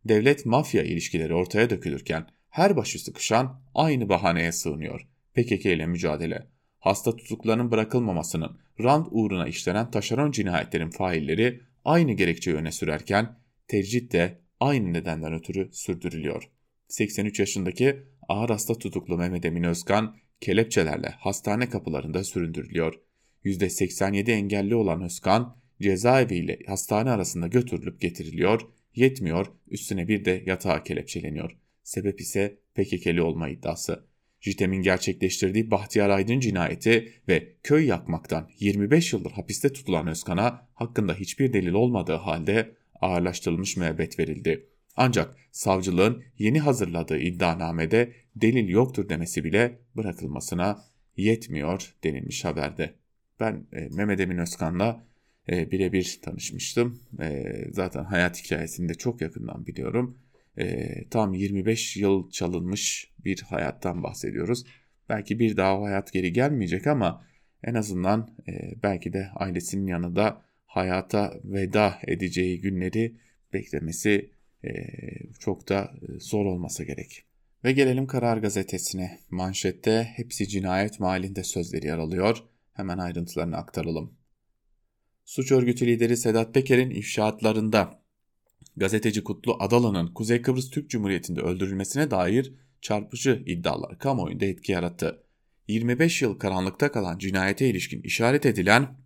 [0.06, 5.08] Devlet-mafya ilişkileri ortaya dökülürken her başı sıkışan aynı bahaneye sığınıyor.
[5.34, 6.47] PKK ile mücadele.
[6.80, 14.47] Hasta tutuklarının bırakılmamasının, rant uğruna işlenen taşeron cinayetlerin failleri aynı gerekçeyi öne sürerken tecrit de
[14.60, 16.50] aynı nedenden ötürü sürdürülüyor.
[16.88, 22.93] 83 yaşındaki ağır hasta tutuklu Mehmet Emin Özkan kelepçelerle hastane kapılarında süründürülüyor.
[23.46, 28.62] %87 engelli olan Özkan cezaevi ile hastane arasında götürülüp getiriliyor,
[28.96, 31.58] yetmiyor üstüne bir de yatağa kelepçeleniyor.
[31.84, 34.08] Sebep ise PKK'li olma iddiası.
[34.41, 41.54] JITEM'in gerçekleştirdiği Bahtiyar Aydın cinayeti ve köy yakmaktan 25 yıldır hapiste tutulan Özkan'a hakkında hiçbir
[41.54, 44.70] delil olmadığı halde ağırlaştırılmış müebbet verildi.
[44.96, 50.84] Ancak savcılığın yeni hazırladığı iddianamede delil yoktur demesi bile bırakılmasına
[51.18, 52.94] yetmiyor denilmiş haberde.
[53.40, 55.08] Ben e, Mehmet Emin Özkan'la
[55.50, 57.00] e, birebir tanışmıştım.
[57.22, 60.18] E, zaten hayat hikayesini de çok yakından biliyorum.
[60.58, 64.66] E, tam 25 yıl çalınmış bir hayattan bahsediyoruz.
[65.10, 67.26] Belki bir daha o hayat geri gelmeyecek ama
[67.64, 73.16] en azından e, belki de ailesinin yanında hayata veda edeceği günleri
[73.54, 74.32] beklemesi
[74.64, 74.70] e,
[75.40, 77.24] çok da e, zor olmasa gerek.
[77.64, 79.20] Ve gelelim Karar Gazetesi'ne.
[79.30, 82.44] Manşette hepsi cinayet mahallinde sözleri yer alıyor.
[82.74, 84.14] Hemen ayrıntılarını aktaralım.
[85.26, 88.02] Suç örgütü lideri Sedat Peker'in ifşaatlarında
[88.78, 95.24] gazeteci Kutlu Adalı'nın Kuzey Kıbrıs Türk Cumhuriyeti'nde öldürülmesine dair çarpıcı iddialar kamuoyunda etki yarattı.
[95.68, 98.98] 25 yıl karanlıkta kalan cinayete ilişkin işaret edilen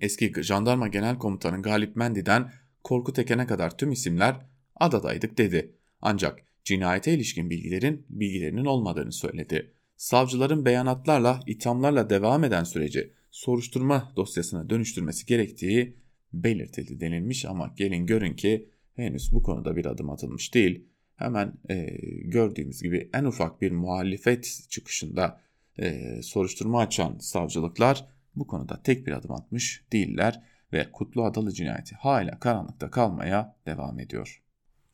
[0.00, 2.52] eski jandarma genel komutanı Galip Mendi'den
[2.84, 4.36] Korkut Eken'e kadar tüm isimler
[4.76, 5.72] adadaydık dedi.
[6.00, 9.72] Ancak cinayete ilişkin bilgilerin bilgilerinin olmadığını söyledi.
[9.96, 15.96] Savcıların beyanatlarla, ithamlarla devam eden süreci soruşturma dosyasına dönüştürmesi gerektiği
[16.32, 20.84] belirtildi denilmiş ama gelin görün ki henüz bu konuda bir adım atılmış değil.
[21.16, 21.86] Hemen e,
[22.24, 25.40] gördüğümüz gibi en ufak bir muhalefet çıkışında
[25.78, 30.42] e, soruşturma açan savcılıklar bu konuda tek bir adım atmış değiller
[30.72, 34.42] ve Kutlu Adalı cinayeti hala karanlıkta kalmaya devam ediyor.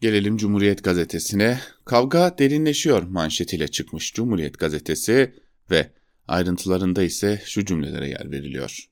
[0.01, 1.59] Gelelim Cumhuriyet Gazetesi'ne.
[1.85, 5.35] Kavga derinleşiyor manşetiyle çıkmış Cumhuriyet Gazetesi
[5.71, 5.91] ve
[6.29, 8.89] ayrıntılarında ise şu cümlelere yer veriliyor.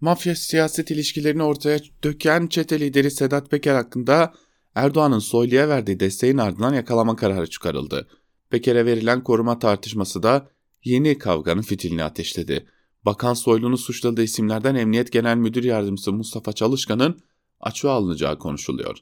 [0.00, 4.34] Mafya siyaset ilişkilerini ortaya döken çete lideri Sedat Peker hakkında
[4.74, 8.08] Erdoğan'ın Soylu'ya verdiği desteğin ardından yakalama kararı çıkarıldı.
[8.50, 10.48] Peker'e verilen koruma tartışması da
[10.84, 12.66] yeni kavganın fitilini ateşledi.
[13.04, 17.20] Bakan Soylu'nun suçladığı isimlerden Emniyet Genel Müdür Yardımcısı Mustafa Çalışkan'ın
[17.60, 18.98] açığa alınacağı konuşuluyor.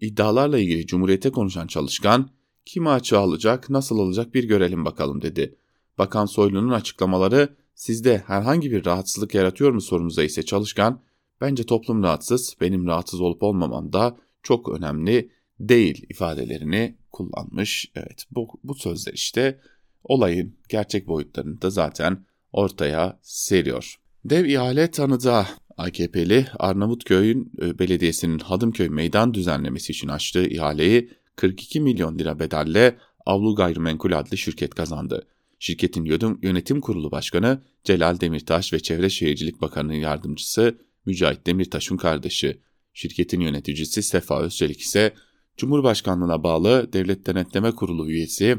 [0.00, 2.30] İddialarla ilgili Cumhuriyet'e konuşan Çalışkan,
[2.64, 5.58] kimi açığa alacak, nasıl alacak bir görelim bakalım dedi.
[5.98, 11.00] Bakan Soylu'nun açıklamaları sizde herhangi bir rahatsızlık yaratıyor mu sorumuza ise Çalışkan,
[11.40, 15.30] bence toplum rahatsız, benim rahatsız olup olmamam da çok önemli
[15.60, 17.90] değil ifadelerini kullanmış.
[17.94, 19.60] Evet bu, bu sözler işte
[20.04, 22.24] olayın gerçek boyutlarını da zaten
[22.56, 23.96] ortaya seriyor.
[24.24, 32.18] Dev ihale tanıda AKP'li Arnavutköy'ün e, belediyesinin Hadımköy meydan düzenlemesi için açtığı ihaleyi 42 milyon
[32.18, 35.26] lira bedelle Avlu Gayrimenkul adlı şirket kazandı.
[35.58, 36.04] Şirketin
[36.42, 42.60] yönetim kurulu başkanı Celal Demirtaş ve Çevre Şehircilik Bakanı'nın yardımcısı Mücahit Demirtaş'ın kardeşi.
[42.94, 45.14] Şirketin yöneticisi Sefa Özçelik ise
[45.56, 48.58] Cumhurbaşkanlığına bağlı Devlet Denetleme Kurulu üyesi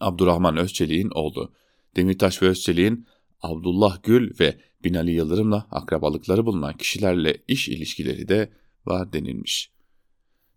[0.00, 1.52] Abdurrahman Özçelik'in oğlu.
[1.96, 3.06] Demirtaş ve Özçelik'in
[3.40, 8.50] Abdullah Gül ve Binali Yıldırım'la akrabalıkları bulunan kişilerle iş ilişkileri de
[8.86, 9.70] var denilmiş.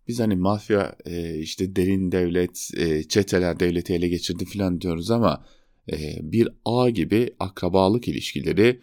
[0.07, 5.45] Biz hani mafya e, işte derin devlet, e, çeteler devleti ele geçirdi falan diyoruz ama
[5.91, 8.81] e, bir ağ gibi akrabalık ilişkileri,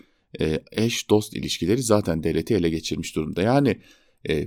[0.73, 3.43] eş dost ilişkileri zaten devleti ele geçirmiş durumda.
[3.43, 3.81] Yani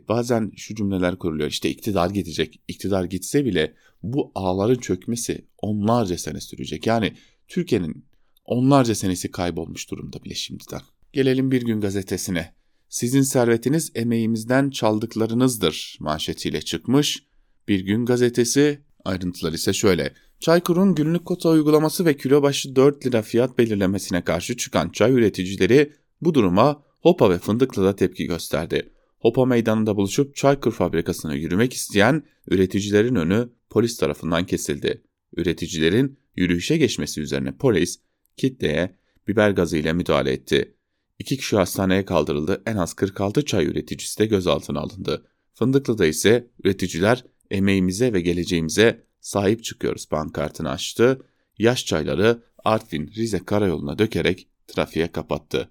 [0.10, 6.42] bazen şu cümleler kuruluyor işte iktidar gidecek, iktidar gitse bile bu ağların çökmesi onlarca sene
[6.42, 6.88] sürecek.
[6.88, 7.14] Yani
[7.54, 8.06] Türkiye'nin
[8.46, 10.82] onlarca senesi kaybolmuş durumda bile şimdiden.
[11.14, 12.54] Gelelim bir gün gazetesine.
[12.90, 17.24] Sizin servetiniz emeğimizden çaldıklarınızdır manşetiyle çıkmış.
[17.68, 20.14] Bir gün gazetesi ayrıntılar ise şöyle.
[20.40, 25.94] Çaykur'un günlük kota uygulaması ve kilo başı 4 lira fiyat belirlemesine karşı çıkan çay üreticileri
[26.22, 28.90] bu duruma Hopa ve Fındıklı'da tepki gösterdi.
[29.20, 35.04] Hopa meydanında buluşup Çaykur fabrikasına yürümek isteyen üreticilerin önü polis tarafından kesildi.
[35.38, 38.00] Üreticilerin yürüyüşe geçmesi üzerine polis
[38.38, 38.96] kitleye
[39.28, 40.76] biber gazı ile müdahale etti.
[41.20, 42.64] İki kişi hastaneye kaldırıldı.
[42.66, 45.26] En az 46 çay üreticisi de gözaltına alındı.
[45.54, 51.26] Fındıklı'da ise üreticiler emeğimize ve geleceğimize sahip çıkıyoruz pankartını açtı.
[51.58, 55.70] Yaş çayları Artvin Rize karayoluna dökerek trafiğe kapattı.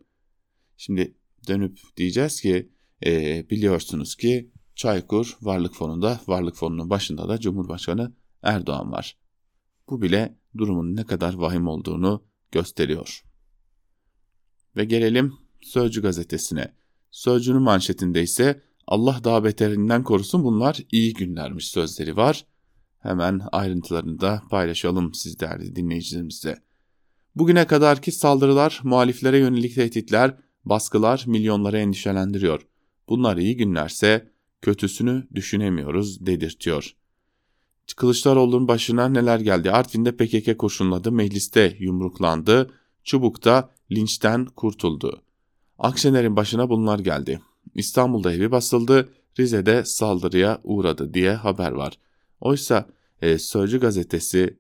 [0.77, 1.15] Şimdi
[1.49, 2.73] dönüp diyeceğiz ki
[3.07, 9.17] e, biliyorsunuz ki Çaykur Varlık Fonu'nda, Varlık Fonu'nun başında da Cumhurbaşkanı Erdoğan var.
[9.89, 13.23] Bu bile durumun ne kadar vahim olduğunu gösteriyor.
[14.77, 16.73] Ve gelelim Sözcü gazetesine.
[17.11, 22.47] Sözcünün manşetinde ise Allah daha beterinden korusun bunlar iyi günlermiş sözleri var.
[22.99, 26.59] Hemen ayrıntılarını da paylaşalım siz değerli dinleyicilerimizle.
[27.35, 32.67] Bugüne kadarki saldırılar, muhaliflere yönelik tehditler, baskılar milyonları endişelendiriyor.
[33.09, 36.97] Bunlar iyi günlerse kötüsünü düşünemiyoruz dedirtiyor.
[37.97, 39.71] Kılıçdaroğlu'nun başına neler geldi?
[39.71, 42.71] Artvin'de PKK kurşunladı, mecliste yumruklandı,
[43.05, 45.23] Çubuk'ta linçten kurtuldu.
[45.79, 47.41] Akşener'in başına bunlar geldi.
[47.75, 51.99] İstanbul'da evi basıldı, Rize'de saldırıya uğradı diye haber var.
[52.41, 52.87] Oysa
[53.23, 54.57] e, Sözcü gazetesi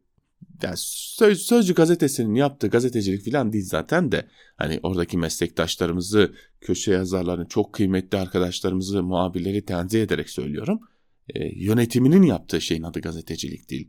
[0.62, 7.48] yani Söz, Sözcü gazetesinin yaptığı gazetecilik falan değil zaten de hani oradaki meslektaşlarımızı, köşe yazarlarını,
[7.48, 10.80] çok kıymetli arkadaşlarımızı, muhabirleri tenzih ederek söylüyorum.
[11.28, 13.88] E, yönetiminin yaptığı şeyin adı gazetecilik değil.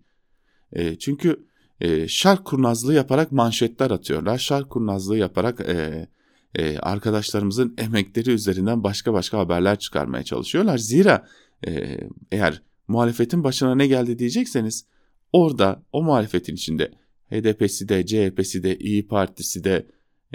[0.74, 1.46] E, çünkü
[1.82, 4.38] e, şark kurnazlığı yaparak manşetler atıyorlar.
[4.38, 6.08] Şark kurnazlığı yaparak e,
[6.56, 10.78] e, arkadaşlarımızın emekleri üzerinden başka başka haberler çıkarmaya çalışıyorlar.
[10.78, 11.28] Zira
[11.68, 11.98] e,
[12.32, 14.86] eğer muhalefetin başına ne geldi diyecekseniz
[15.34, 16.92] orada o muhalefetin içinde
[17.32, 19.88] HDP'si de CHP'si de İyi Partisi de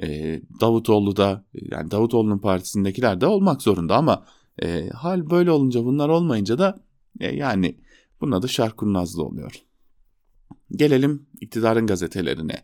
[0.02, 4.24] e, Davutoğlu da yani Davutoğlu'nun partisindekiler de olmak zorunda ama
[4.62, 6.87] e, hal böyle olunca bunlar olmayınca da
[7.20, 7.80] e, yani
[8.20, 9.52] bunun adı şarkurnazlı oluyor.
[10.70, 12.62] Gelelim iktidarın gazetelerine.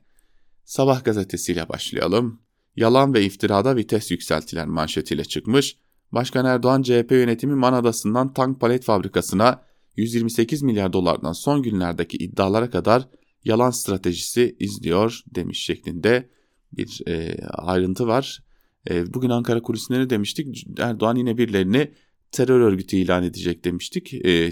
[0.64, 2.40] Sabah gazetesiyle başlayalım.
[2.77, 5.79] Yalan ve iftirada vites yükseltilen manşetiyle çıkmış.
[6.12, 9.62] Başkan Erdoğan CHP yönetimi Manadası'ndan tank palet fabrikasına
[9.97, 13.09] 128 milyar dolardan son günlerdeki iddialara kadar
[13.45, 16.31] yalan stratejisi izliyor demiş şeklinde
[16.73, 18.45] bir e, ayrıntı var.
[18.90, 20.67] E, bugün Ankara kulisinde demiştik?
[20.79, 21.90] Erdoğan yine birilerini
[22.35, 24.14] terör örgütü ilan edecek demiştik.
[24.14, 24.51] E,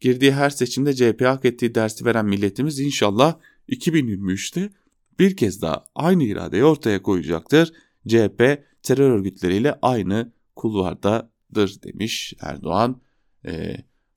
[0.00, 3.36] girdiği her seçimde CHP hak ettiği dersi veren milletimiz inşallah
[3.68, 4.70] 2023'te
[5.18, 7.72] bir kez daha aynı iradeyi ortaya koyacaktır.
[8.08, 13.00] CHP terör örgütleriyle aynı kulvardadır demiş Erdoğan.
[13.46, 13.76] E,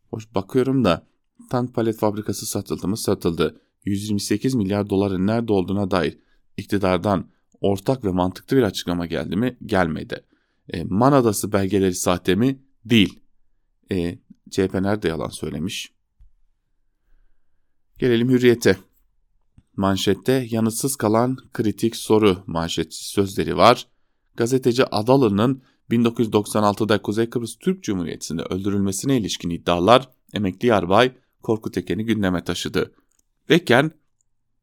[0.10, 1.08] hoş bakıyorum da
[1.50, 3.62] tank palet fabrikası satıldı mı satıldı.
[3.86, 6.18] 128 milyar doların nerede olduğuna dair
[6.58, 7.30] iktidardan
[7.62, 9.58] ortak ve mantıklı bir açıklama geldi mi?
[9.66, 10.24] Gelmedi.
[10.74, 12.60] E, Man belgeleri sahte mi?
[12.86, 13.20] Değil.
[13.92, 14.20] E,
[14.52, 15.92] CHP nerede yalan söylemiş?
[18.00, 18.78] Gelelim hürriyete.
[19.76, 23.88] Manşette yanıtsız kalan kritik soru manşet sözleri var.
[24.36, 31.12] Gazeteci Adalı'nın 1996'da Kuzey Kıbrıs Türk Cumhuriyeti'nde öldürülmesine ilişkin iddialar emekli yarbay
[31.44, 32.94] Korkut Eken'i gündeme taşıdı.
[33.50, 33.92] Eken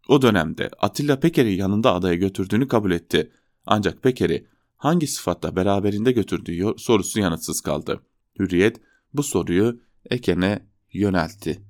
[0.08, 3.32] o dönemde Atilla Peker'i yanında adaya götürdüğünü kabul etti.
[3.66, 8.00] Ancak Peker'i hangi sıfatla beraberinde götürdüğü sorusu yanıtsız kaldı.
[8.38, 8.80] Hürriyet
[9.14, 11.62] bu soruyu Eken'e yöneltti.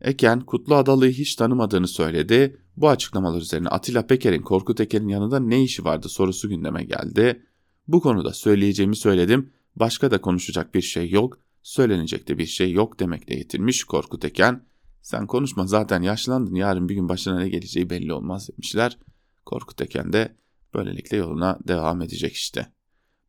[0.00, 2.60] Eken Kutlu Adalı'yı hiç tanımadığını söyledi.
[2.76, 7.42] Bu açıklamalar üzerine Atilla Peker'in Korkut Eken'in yanında ne işi vardı sorusu gündeme geldi.
[7.88, 9.52] Bu konuda söyleyeceğimi söyledim.
[9.76, 11.38] Başka da konuşacak bir şey yok.
[11.62, 14.62] Söylenecek de bir şey yok demekle yetinmiş Korkut Eken.
[15.02, 18.98] Sen konuşma zaten yaşlandın yarın bir gün başına ne geleceği belli olmaz demişler.
[19.46, 20.36] Korkut Eken de
[20.74, 22.72] böylelikle yoluna devam edecek işte.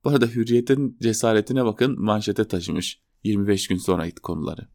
[0.04, 4.68] Bu arada Hürriyet'in cesaretine bakın manşete taşımış 25 gün sonra konuları.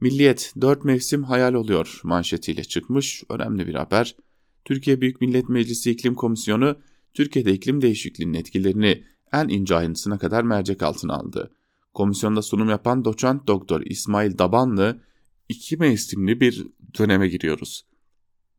[0.00, 4.16] Milliyet 4 mevsim hayal oluyor manşetiyle çıkmış önemli bir haber.
[4.64, 6.76] Türkiye Büyük Millet Meclisi İklim Komisyonu
[7.14, 11.50] Türkiye'de iklim değişikliğinin etkilerini en ince ayrıntısına kadar mercek altına aldı.
[11.94, 15.00] Komisyonda sunum yapan doçent doktor İsmail Dabanlı
[15.48, 16.66] iki mevsimli bir
[16.98, 17.86] döneme giriyoruz.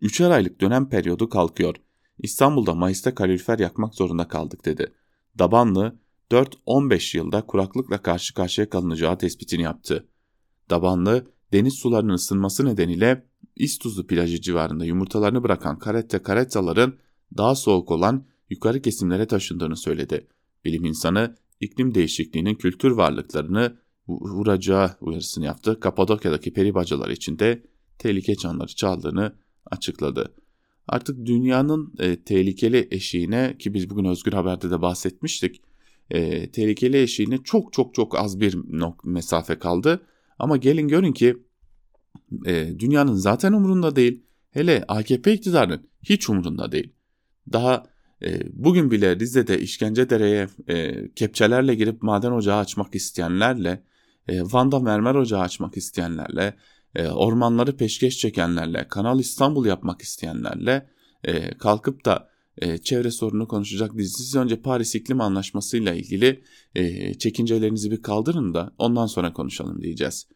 [0.01, 1.75] Üçer aylık dönem periyodu kalkıyor.
[2.19, 4.93] İstanbul'da Mayıs'ta kalorifer yakmak zorunda kaldık dedi.
[5.39, 5.99] Dabanlı
[6.31, 10.07] 4-15 yılda kuraklıkla karşı karşıya kalınacağı tespitini yaptı.
[10.69, 16.93] Dabanlı deniz sularının ısınması nedeniyle İstuzlu plajı civarında yumurtalarını bırakan karette karettaların
[17.37, 20.27] daha soğuk olan yukarı kesimlere taşındığını söyledi.
[20.65, 25.79] Bilim insanı iklim değişikliğinin kültür varlıklarını vuracağı uyarısını yaptı.
[25.79, 27.63] Kapadokya'daki peri bacalar için de
[27.99, 30.33] tehlike çanları çaldığını açıkladı.
[30.87, 35.61] Artık dünyanın e, tehlikeli eşiğine ki biz bugün Özgür Haber'de de bahsetmiştik.
[36.09, 38.57] E, tehlikeli eşiğine çok çok çok az bir
[39.03, 40.01] mesafe kaldı.
[40.39, 41.37] Ama gelin görün ki
[42.45, 44.23] e, dünyanın zaten umurunda değil.
[44.51, 46.93] Hele AKP iktidarının hiç umurunda değil.
[47.53, 47.83] Daha
[48.23, 53.83] e, bugün bile Rize'de işkence dereye e, kepçelerle girip maden ocağı açmak isteyenlerle
[54.27, 56.53] e, Van'da mermer ocağı açmak isteyenlerle,
[56.95, 60.89] e, ormanları peşkeş çekenlerle, Kanal İstanbul yapmak isteyenlerle
[61.23, 64.09] e, kalkıp da e, çevre sorunu konuşacak değil.
[64.09, 66.43] Siz önce Paris İklim Anlaşması ile ilgili
[67.19, 70.27] çekincelerinizi bir kaldırın da ondan sonra konuşalım diyeceğiz.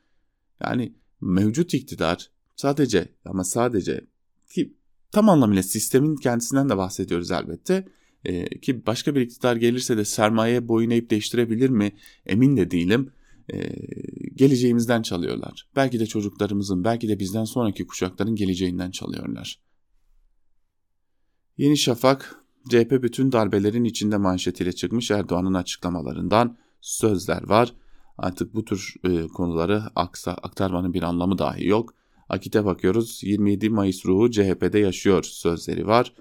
[0.64, 4.02] Yani mevcut iktidar sadece ama sadece
[4.54, 4.74] ki
[5.12, 7.88] tam anlamıyla sistemin kendisinden de bahsediyoruz elbette.
[8.62, 11.92] Ki başka bir iktidar gelirse de sermaye boyun eğip değiştirebilir mi
[12.26, 13.12] emin de değilim
[13.54, 13.70] e,
[14.36, 15.68] geleceğimizden çalıyorlar.
[15.76, 19.60] Belki de çocuklarımızın, belki de bizden sonraki kuşakların geleceğinden çalıyorlar.
[21.58, 27.74] Yeni Şafak, CHP bütün darbelerin içinde manşetiyle çıkmış Erdoğan'ın açıklamalarından sözler var.
[28.18, 31.94] Artık bu tür e, konuları aksa, aktarmanın bir anlamı dahi yok.
[32.30, 36.14] Akit'e bakıyoruz 27 Mayıs ruhu CHP'de yaşıyor sözleri var.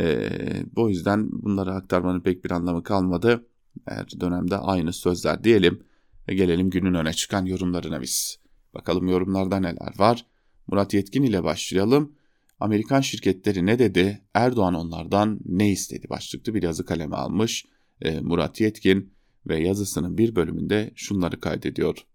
[0.00, 0.30] E,
[0.76, 3.46] bu yüzden bunları aktarmanın pek bir anlamı kalmadı.
[3.84, 5.82] Her dönemde aynı sözler diyelim.
[6.28, 8.38] Ve gelelim günün öne çıkan yorumlarına biz.
[8.74, 10.26] Bakalım yorumlarda neler var.
[10.66, 12.16] Murat Yetkin ile başlayalım.
[12.60, 14.24] Amerikan şirketleri ne dedi?
[14.34, 16.06] Erdoğan onlardan ne istedi?
[16.10, 17.64] Başlıklı bir yazı kaleme almış
[18.02, 19.14] e, Murat Yetkin
[19.46, 22.06] ve yazısının bir bölümünde şunları kaydediyor.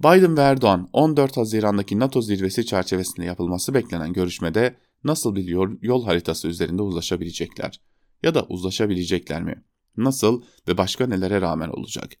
[0.00, 6.04] Biden ve Erdoğan 14 Haziran'daki NATO zirvesi çerçevesinde yapılması beklenen görüşmede nasıl bir yol, yol
[6.04, 7.80] haritası üzerinde uzlaşabilecekler?
[8.22, 9.64] Ya da uzlaşabilecekler mi?
[9.96, 12.12] Nasıl ve başka nelere rağmen olacak?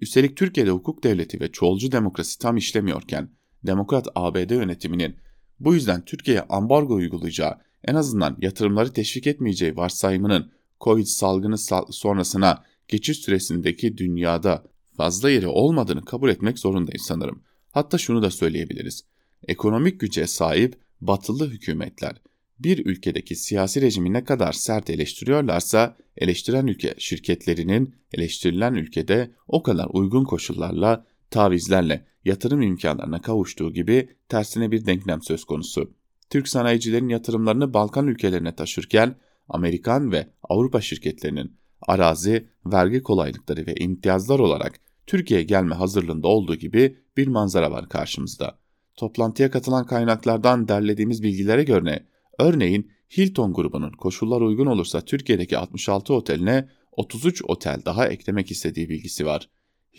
[0.00, 3.30] Üstelik Türkiye'de hukuk devleti ve çoğulcu demokrasi tam işlemiyorken
[3.66, 5.16] demokrat ABD yönetiminin
[5.60, 11.56] bu yüzden Türkiye'ye ambargo uygulayacağı en azından yatırımları teşvik etmeyeceği varsayımının Covid salgını
[11.90, 14.64] sonrasına geçiş süresindeki dünyada
[14.96, 17.42] fazla yeri olmadığını kabul etmek zorundayız sanırım.
[17.70, 19.04] Hatta şunu da söyleyebiliriz.
[19.48, 22.22] Ekonomik güce sahip batılı hükümetler
[22.64, 29.86] bir ülkedeki siyasi rejimi ne kadar sert eleştiriyorlarsa eleştiren ülke şirketlerinin eleştirilen ülkede o kadar
[29.92, 35.94] uygun koşullarla, tavizlerle yatırım imkanlarına kavuştuğu gibi tersine bir denklem söz konusu.
[36.30, 39.14] Türk sanayicilerin yatırımlarını Balkan ülkelerine taşırken
[39.48, 46.96] Amerikan ve Avrupa şirketlerinin arazi, vergi kolaylıkları ve imtiyazlar olarak Türkiye'ye gelme hazırlığında olduğu gibi
[47.16, 48.58] bir manzara var karşımızda.
[48.96, 52.06] Toplantıya katılan kaynaklardan derlediğimiz bilgilere göre
[52.38, 59.26] örneğin Hilton grubunun koşullar uygun olursa Türkiye'deki 66 oteline 33 otel daha eklemek istediği bilgisi
[59.26, 59.48] var.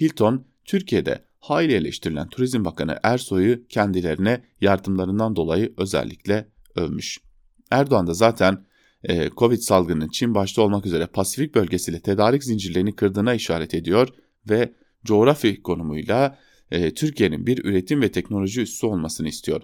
[0.02, 7.20] Hilton, Türkiye'de hayli eleştirilen Turizm Bakanı Ersoy'u kendilerine yardımlarından dolayı özellikle övmüş.
[7.72, 8.66] Erdoğan da zaten
[9.04, 14.08] e, Covid salgının Çin başta olmak üzere Pasifik bölgesiyle tedarik zincirlerini kırdığına işaret ediyor
[14.50, 14.74] ve
[15.06, 16.40] coğrafi konumuyla
[16.72, 19.62] e, Türkiye'nin bir üretim ve teknoloji üssü olmasını istiyor.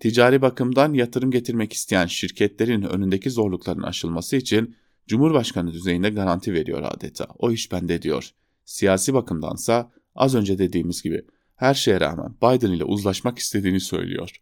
[0.00, 7.26] Ticari bakımdan yatırım getirmek isteyen şirketlerin önündeki zorlukların aşılması için Cumhurbaşkanı düzeyinde garanti veriyor adeta.
[7.38, 8.30] O iş bende diyor.
[8.64, 11.24] Siyasi bakımdansa az önce dediğimiz gibi
[11.56, 14.40] her şeye rağmen Biden ile uzlaşmak istediğini söylüyor.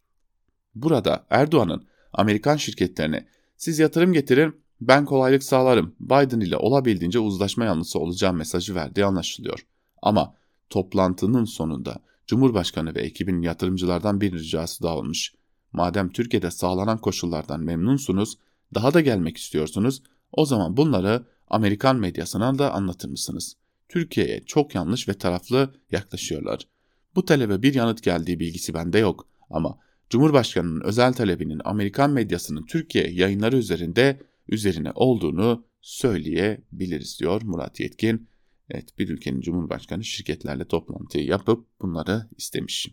[0.74, 7.98] Burada Erdoğan'ın Amerikan şirketlerine siz yatırım getirin ben kolaylık sağlarım Biden ile olabildiğince uzlaşma yanlısı
[7.98, 9.66] olacağım mesajı verdiği anlaşılıyor.
[10.02, 10.34] Ama
[10.70, 15.38] toplantının sonunda Cumhurbaşkanı ve ekibin yatırımcılardan bir ricası daha olmuş.
[15.72, 18.38] Madem Türkiye'de sağlanan koşullardan memnunsunuz,
[18.74, 20.02] daha da gelmek istiyorsunuz,
[20.33, 23.57] o zaman bunları Amerikan medyasına da anlatır mısınız?
[23.88, 26.68] Türkiye'ye çok yanlış ve taraflı yaklaşıyorlar.
[27.14, 29.78] Bu talebe bir yanıt geldiği bilgisi bende yok ama
[30.11, 38.28] Cumhurbaşkanının özel talebinin Amerikan medyasının Türkiye yayınları üzerinde üzerine olduğunu söyleyebiliriz diyor Murat Yetkin.
[38.70, 42.88] Evet bir ülkenin cumhurbaşkanı şirketlerle toplantıyı yapıp bunları istemiş.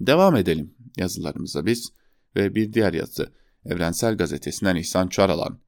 [0.00, 1.92] Devam edelim yazılarımıza biz
[2.36, 3.32] ve bir diğer yazı
[3.64, 5.60] Evrensel Gazetesi'nden İhsan Çaralan.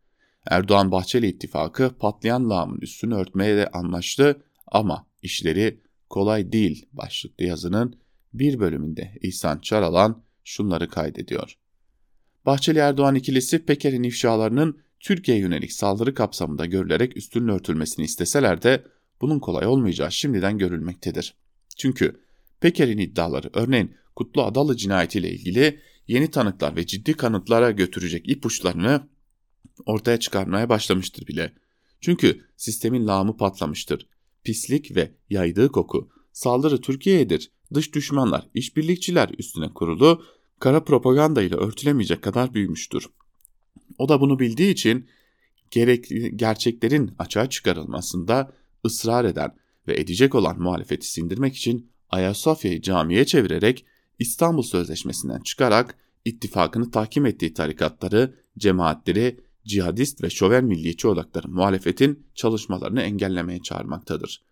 [0.50, 5.80] Erdoğan-Bahçeli ittifakı patlayan lağımın üstünü örtmeye de anlaştı ama işleri
[6.10, 8.00] kolay değil başlıklı yazının
[8.34, 11.58] bir bölümünde İhsan Çaralan şunları kaydediyor.
[12.46, 18.84] Bahçeli Erdoğan ikilisi Peker'in ifşalarının Türkiye'ye yönelik saldırı kapsamında görülerek üstünün örtülmesini isteseler de
[19.20, 21.34] bunun kolay olmayacağı şimdiden görülmektedir.
[21.76, 22.20] Çünkü
[22.60, 29.08] Peker'in iddiaları örneğin Kutlu Adalı cinayetiyle ilgili yeni tanıklar ve ciddi kanıtlara götürecek ipuçlarını
[29.86, 31.52] ortaya çıkarmaya başlamıştır bile.
[32.00, 34.06] Çünkü sistemin lağımı patlamıştır.
[34.44, 37.50] Pislik ve yaydığı koku saldırı Türkiye'yedir.
[37.74, 40.24] Dış düşmanlar, işbirlikçiler üstüne kurulu,
[40.60, 43.06] kara propaganda ile örtülemeyecek kadar büyümüştür.
[43.98, 45.08] O da bunu bildiği için
[45.70, 48.52] gerek, gerçeklerin açığa çıkarılmasında
[48.86, 49.56] ısrar eden
[49.88, 53.84] ve edecek olan muhalefeti sindirmek için Ayasofya'yı camiye çevirerek
[54.22, 63.02] İstanbul Sözleşmesi'nden çıkarak ittifakını tahkim ettiği tarikatları, cemaatleri, cihadist ve şoven milliyetçi odakları muhalefetin çalışmalarını
[63.02, 64.42] engellemeye çağırmaktadır.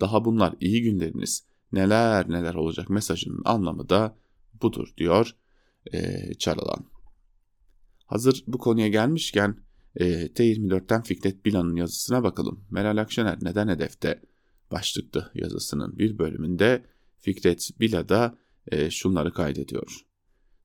[0.00, 4.16] Daha bunlar iyi günleriniz, neler neler olacak mesajının anlamı da
[4.62, 5.36] budur diyor
[5.92, 6.86] e, Çaralan.
[8.06, 9.56] Hazır bu konuya gelmişken
[9.96, 12.64] e, T24'ten Fikret Bilan'ın yazısına bakalım.
[12.70, 14.22] Meral Akşener neden hedefte?
[14.70, 16.84] Başlıklı yazısının bir bölümünde
[17.18, 18.38] Fikret Bila'da
[18.70, 20.00] e, şunları kaydediyor.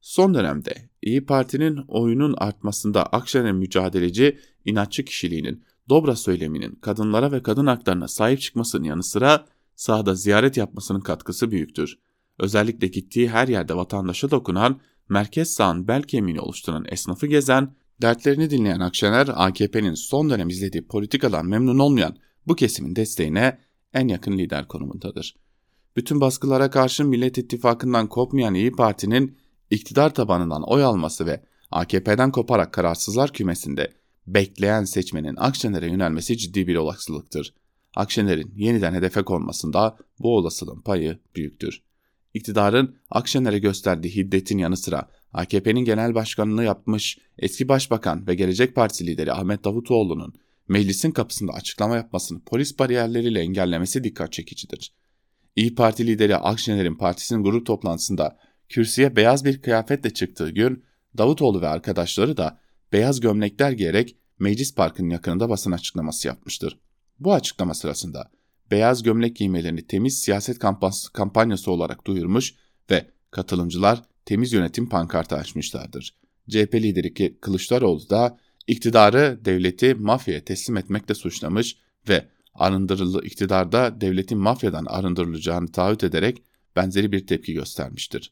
[0.01, 7.67] Son dönemde İyi Parti'nin oyunun artmasında Akşener'in mücadeleci, inatçı kişiliğinin, dobra söyleminin kadınlara ve kadın
[7.67, 11.99] haklarına sahip çıkmasının yanı sıra sahada ziyaret yapmasının katkısı büyüktür.
[12.39, 18.79] Özellikle gittiği her yerde vatandaşa dokunan, merkez sağın bel kemiğini oluşturan esnafı gezen, dertlerini dinleyen
[18.79, 23.59] Akşener, AKP'nin son dönem izlediği politikadan memnun olmayan bu kesimin desteğine
[23.93, 25.44] en yakın lider konumundadır.
[25.95, 29.37] Bütün baskılara karşı Millet İttifakı'ndan kopmayan İyi Parti'nin
[29.69, 33.93] iktidar tabanından oy alması ve AKP'den koparak kararsızlar kümesinde
[34.27, 37.53] bekleyen seçmenin Akşener'e yönelmesi ciddi bir olasılıktır.
[37.95, 41.81] Akşener'in yeniden hedefe konmasında bu olasılığın payı büyüktür.
[42.33, 49.07] İktidarın Akşener'e gösterdiği hiddetin yanı sıra AKP'nin genel başkanını yapmış eski başbakan ve Gelecek Partisi
[49.07, 50.33] lideri Ahmet Davutoğlu'nun
[50.67, 54.91] meclisin kapısında açıklama yapmasını polis bariyerleriyle engellemesi dikkat çekicidir.
[55.55, 58.37] İyi Parti lideri Akşener'in partisinin grup toplantısında
[58.69, 60.83] kürsüye beyaz bir kıyafetle çıktığı gün
[61.17, 62.59] Davutoğlu ve arkadaşları da
[62.93, 66.79] beyaz gömlekler giyerek Meclis Parkı'nın yakınında basın açıklaması yapmıştır.
[67.19, 68.31] Bu açıklama sırasında
[68.71, 70.59] beyaz gömlek giymelerini temiz siyaset
[71.13, 72.53] kampanyası olarak duyurmuş
[72.91, 76.19] ve katılımcılar temiz yönetim pankartı açmışlardır.
[76.49, 81.77] CHP lideri Kılıçdaroğlu da iktidarı devleti mafyaya teslim etmekle suçlamış
[82.09, 86.43] ve arındırılı iktidarda devletin mafyadan arındırılacağını taahhüt ederek
[86.75, 88.31] benzeri bir tepki göstermiştir.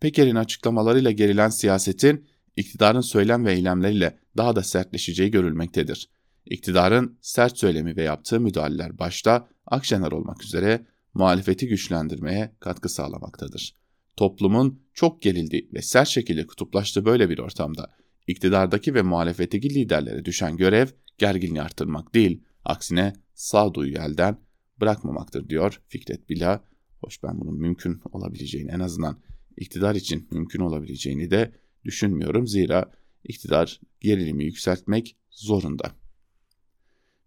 [0.00, 2.26] Peker'in açıklamalarıyla gerilen siyasetin
[2.56, 6.08] iktidarın söylem ve eylemleriyle daha da sertleşeceği görülmektedir.
[6.46, 13.74] İktidarın sert söylemi ve yaptığı müdahaleler başta Akşener olmak üzere muhalefeti güçlendirmeye katkı sağlamaktadır.
[14.16, 17.94] Toplumun çok gerildiği ve sert şekilde kutuplaştığı böyle bir ortamda
[18.26, 20.86] iktidardaki ve muhalefetteki liderlere düşen görev
[21.18, 24.38] gerginliği artırmak değil, Aksine sağduyu elden
[24.80, 26.64] bırakmamaktır diyor Fikret Bila.
[27.00, 29.18] Hoş ben bunun mümkün olabileceğini en azından
[29.56, 31.52] iktidar için mümkün olabileceğini de
[31.84, 32.46] düşünmüyorum.
[32.46, 32.92] Zira
[33.24, 35.90] iktidar gerilimi yükseltmek zorunda.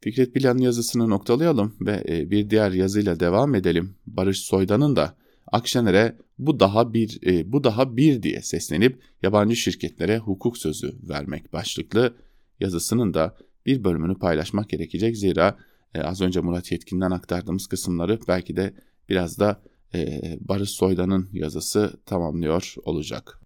[0.02, 3.96] Fikret Bilan'ın yazısını noktalayalım ve e, bir diğer yazıyla devam edelim.
[4.08, 5.16] Barış Soydan'ın da
[5.48, 11.54] Akşener'e bu daha bir e, bu daha bir diye seslenip yabancı şirketlere hukuk sözü vermek
[11.54, 12.16] başlıklı
[12.60, 15.18] yazısının da bir bölümünü paylaşmak gerekecek.
[15.18, 15.58] Zira
[15.94, 18.74] e, az önce Murat Yetkin'den aktardığımız kısımları belki de
[19.10, 19.62] biraz da
[19.94, 23.42] e, Barış Soydan'ın yazısı tamamlıyor olacak.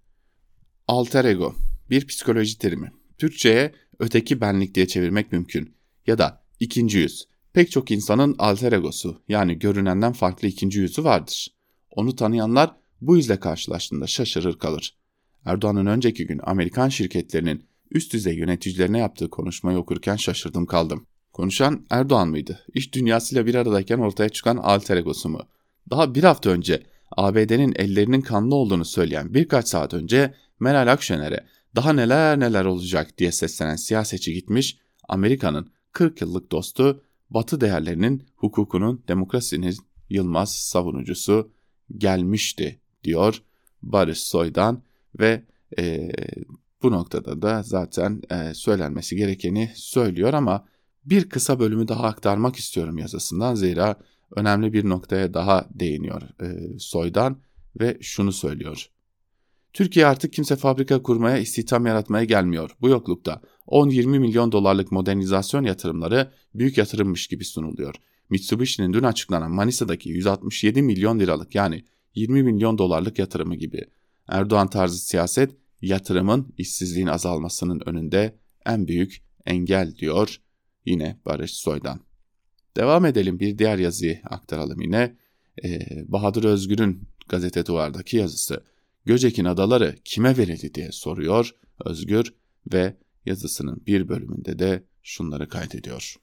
[0.87, 1.55] Alter ego
[1.89, 2.91] bir psikoloji terimi.
[3.17, 5.75] Türkçe'ye öteki benlik diye çevirmek mümkün.
[6.07, 7.27] Ya da ikinci yüz.
[7.53, 11.47] Pek çok insanın alter egosu yani görünenden farklı ikinci yüzü vardır.
[11.91, 14.97] Onu tanıyanlar bu yüzle karşılaştığında şaşırır kalır.
[15.45, 21.05] Erdoğan'ın önceki gün Amerikan şirketlerinin üst düzey yöneticilerine yaptığı konuşmayı okurken şaşırdım kaldım.
[21.33, 22.59] Konuşan Erdoğan mıydı?
[22.73, 25.41] İş dünyasıyla bir aradayken ortaya çıkan alter egosu mu?
[25.89, 26.83] Daha bir hafta önce
[27.17, 33.31] ABD'nin ellerinin kanlı olduğunu söyleyen birkaç saat önce Meral Akşener'e daha neler neler olacak diye
[33.31, 34.77] seslenen siyasetçi gitmiş
[35.09, 39.77] Amerika'nın 40 yıllık dostu Batı değerlerinin, hukukunun, demokrasinin
[40.09, 41.51] yılmaz savunucusu
[41.97, 43.41] gelmişti diyor
[43.81, 44.83] Barış Soydan
[45.19, 45.43] ve
[45.79, 46.11] e,
[46.83, 50.65] bu noktada da zaten e, söylenmesi gerekeni söylüyor ama
[51.05, 53.95] bir kısa bölümü daha aktarmak istiyorum yazısından zira
[54.35, 57.37] önemli bir noktaya daha değiniyor e, Soydan
[57.79, 58.89] ve şunu söylüyor.
[59.73, 62.71] Türkiye artık kimse fabrika kurmaya, istihdam yaratmaya gelmiyor.
[62.81, 67.95] Bu yoklukta 10-20 milyon dolarlık modernizasyon yatırımları büyük yatırımmış gibi sunuluyor.
[68.29, 71.83] Mitsubishi'nin dün açıklanan Manisa'daki 167 milyon liralık yani
[72.15, 73.85] 20 milyon dolarlık yatırımı gibi.
[74.27, 80.37] Erdoğan tarzı siyaset yatırımın işsizliğin azalmasının önünde en büyük engel diyor
[80.85, 81.99] yine Barış Soydan.
[82.77, 85.17] Devam edelim bir diğer yazıyı aktaralım yine.
[85.63, 88.63] Ee, Bahadır Özgür'ün gazete duvardaki yazısı.
[89.05, 91.55] Göcek'in adaları kime verildi diye soruyor
[91.85, 92.33] Özgür
[92.73, 96.15] ve yazısının bir bölümünde de şunları kaydediyor.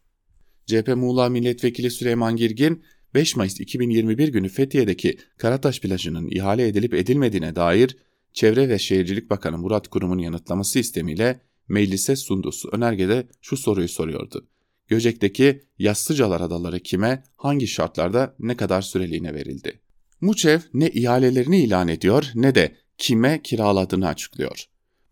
[0.67, 2.83] CHP Muğla Milletvekili Süleyman Girgin
[3.15, 7.97] 5 Mayıs 2021 günü Fethiye'deki Karataş plajının ihale edilip edilmediğine dair
[8.33, 14.47] Çevre ve Şehircilik Bakanı Murat Kurum'un yanıtlaması istemiyle meclise sunduğu önergede şu soruyu soruyordu.
[14.89, 19.81] Göcek'teki Yassıcalar Adaları kime, hangi şartlarda, ne kadar süreliğine verildi?
[20.21, 24.67] Muçev ne ihalelerini ilan ediyor ne de kime kiraladığını açıklıyor.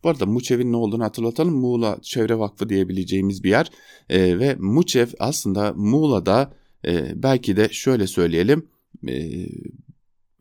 [0.04, 1.54] Bu arada Muçev'in ne olduğunu hatırlatalım.
[1.54, 3.70] Muğla Çevre Vakfı diyebileceğimiz bir yer.
[4.08, 6.52] E, ve Muçev aslında Muğla'da
[6.86, 8.68] e, belki de şöyle söyleyelim
[9.08, 9.46] e,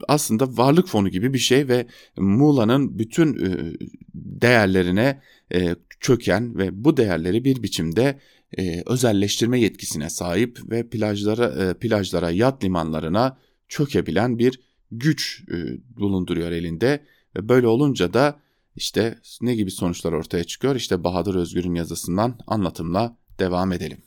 [0.08, 1.88] aslında varlık fonu gibi bir şey ve
[2.18, 3.74] Muğla'nın bütün e,
[4.16, 5.22] değerlerine
[5.54, 8.20] e, çöken ve bu değerleri bir biçimde
[8.58, 13.38] e, özelleştirme yetkisine sahip ve plajlara plajlara yat limanlarına
[13.68, 14.60] çökebilen bir
[14.91, 15.43] güç
[15.98, 17.04] bulunduruyor elinde
[17.36, 18.39] ve böyle olunca da
[18.76, 20.76] işte ne gibi sonuçlar ortaya çıkıyor?
[20.76, 24.02] İşte Bahadır Özgür'ün yazısından anlatımla devam edelim.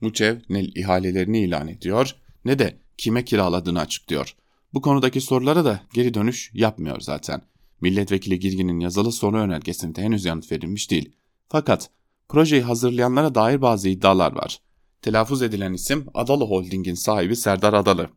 [0.00, 4.34] Muçev ne ihalelerini ilan ediyor ne de kime kiraladığını açıklıyor.
[4.74, 7.42] Bu konudaki sorulara da geri dönüş yapmıyor zaten.
[7.80, 11.12] Milletvekili Girgin'in yazılı soru önergesinde henüz yanıt verilmiş değil.
[11.48, 11.90] Fakat
[12.28, 14.60] projeyi hazırlayanlara dair bazı iddialar var.
[15.02, 18.08] Telaffuz edilen isim Adalı Holding'in sahibi Serdar Adalı.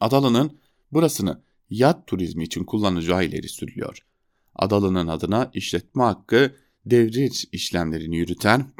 [0.00, 0.58] Adalı'nın
[0.92, 3.98] burasını yat turizmi için kullanacağı ileri sürülüyor.
[4.54, 6.56] Adalı'nın adına işletme hakkı
[6.86, 8.72] devriç işlemlerini yürüten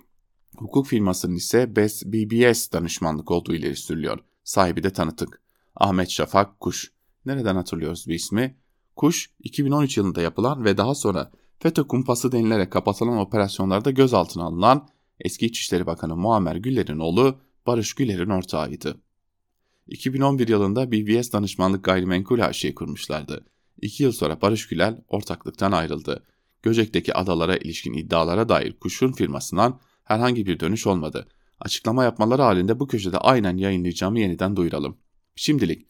[0.57, 4.18] hukuk firmasının ise BBS danışmanlık olduğu ileri sürülüyor.
[4.45, 5.41] Sahibi de tanıtık.
[5.82, 6.92] Ahmet Şafak Kuş.
[7.26, 8.56] Nereden hatırlıyoruz bu ismi?
[8.96, 14.88] Kuş 2013 yılında yapılan ve daha sonra FETÖ kumpası denilerek kapatılan operasyonlarda gözaltına alınan
[15.20, 19.00] eski İçişleri Bakanı Muammer Güller'in oğlu Barış Güller'in ortağıydı.
[19.86, 23.44] 2011 yılında BBS danışmanlık gayrimenkul AŞ'yi kurmuşlardı.
[23.80, 26.24] İki yıl sonra Barış Güler ortaklıktan ayrıldı.
[26.62, 31.28] Göcek'teki adalara ilişkin iddialara dair kuşun firmasından herhangi bir dönüş olmadı.
[31.60, 34.96] Açıklama yapmaları halinde bu köşede aynen yayınlayacağımı yeniden duyuralım.
[35.34, 35.86] Şimdilik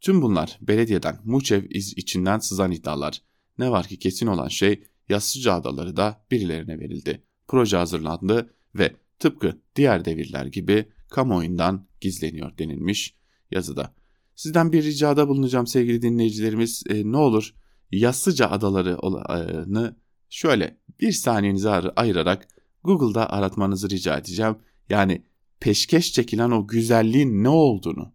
[0.00, 3.22] tüm bunlar belediyeden Muçev içinden sızan iddialar.
[3.58, 7.22] Ne var ki kesin olan şey Yassıca Adaları da birilerine verildi.
[7.48, 13.16] Proje hazırlandı ve tıpkı diğer devirler gibi kamuoyundan gizleniyor denilmiş
[13.50, 13.94] yazıda.
[14.34, 16.82] Sizden bir ricada bulunacağım sevgili dinleyicilerimiz.
[16.88, 17.54] E, ne olur
[17.90, 19.96] Yassıca Adaları'nı
[20.30, 22.48] şöyle bir saniyenizi ayırarak
[22.84, 24.56] Google'da aratmanızı rica edeceğim.
[24.88, 25.22] Yani
[25.60, 28.12] peşkeş çekilen o güzelliğin ne olduğunu,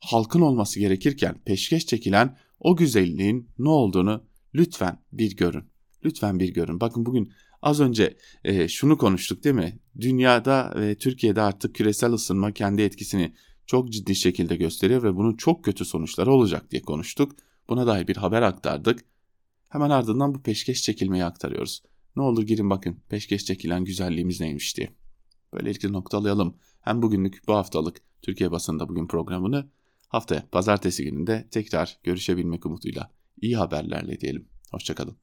[0.00, 4.24] halkın olması gerekirken peşkeş çekilen o güzelliğin ne olduğunu
[4.54, 5.64] lütfen bir görün.
[6.04, 6.80] Lütfen bir görün.
[6.80, 7.32] Bakın bugün
[7.62, 9.78] Az önce e, şunu konuştuk değil mi?
[10.00, 13.34] Dünyada ve Türkiye'de artık küresel ısınma kendi etkisini
[13.66, 17.36] çok ciddi şekilde gösteriyor ve bunun çok kötü sonuçları olacak diye konuştuk.
[17.68, 19.04] Buna dair bir haber aktardık.
[19.68, 21.82] Hemen ardından bu peşkeş çekilmeyi aktarıyoruz.
[22.16, 24.90] Ne olur girin bakın peşkeş çekilen güzelliğimiz neymiş diye.
[25.52, 26.56] Böylelikle noktalayalım.
[26.80, 29.68] Hem bugünlük bu haftalık Türkiye basında bugün programını
[30.08, 34.48] haftaya pazartesi gününde tekrar görüşebilmek umuduyla iyi haberlerle diyelim.
[34.70, 35.16] Hoşçakalın.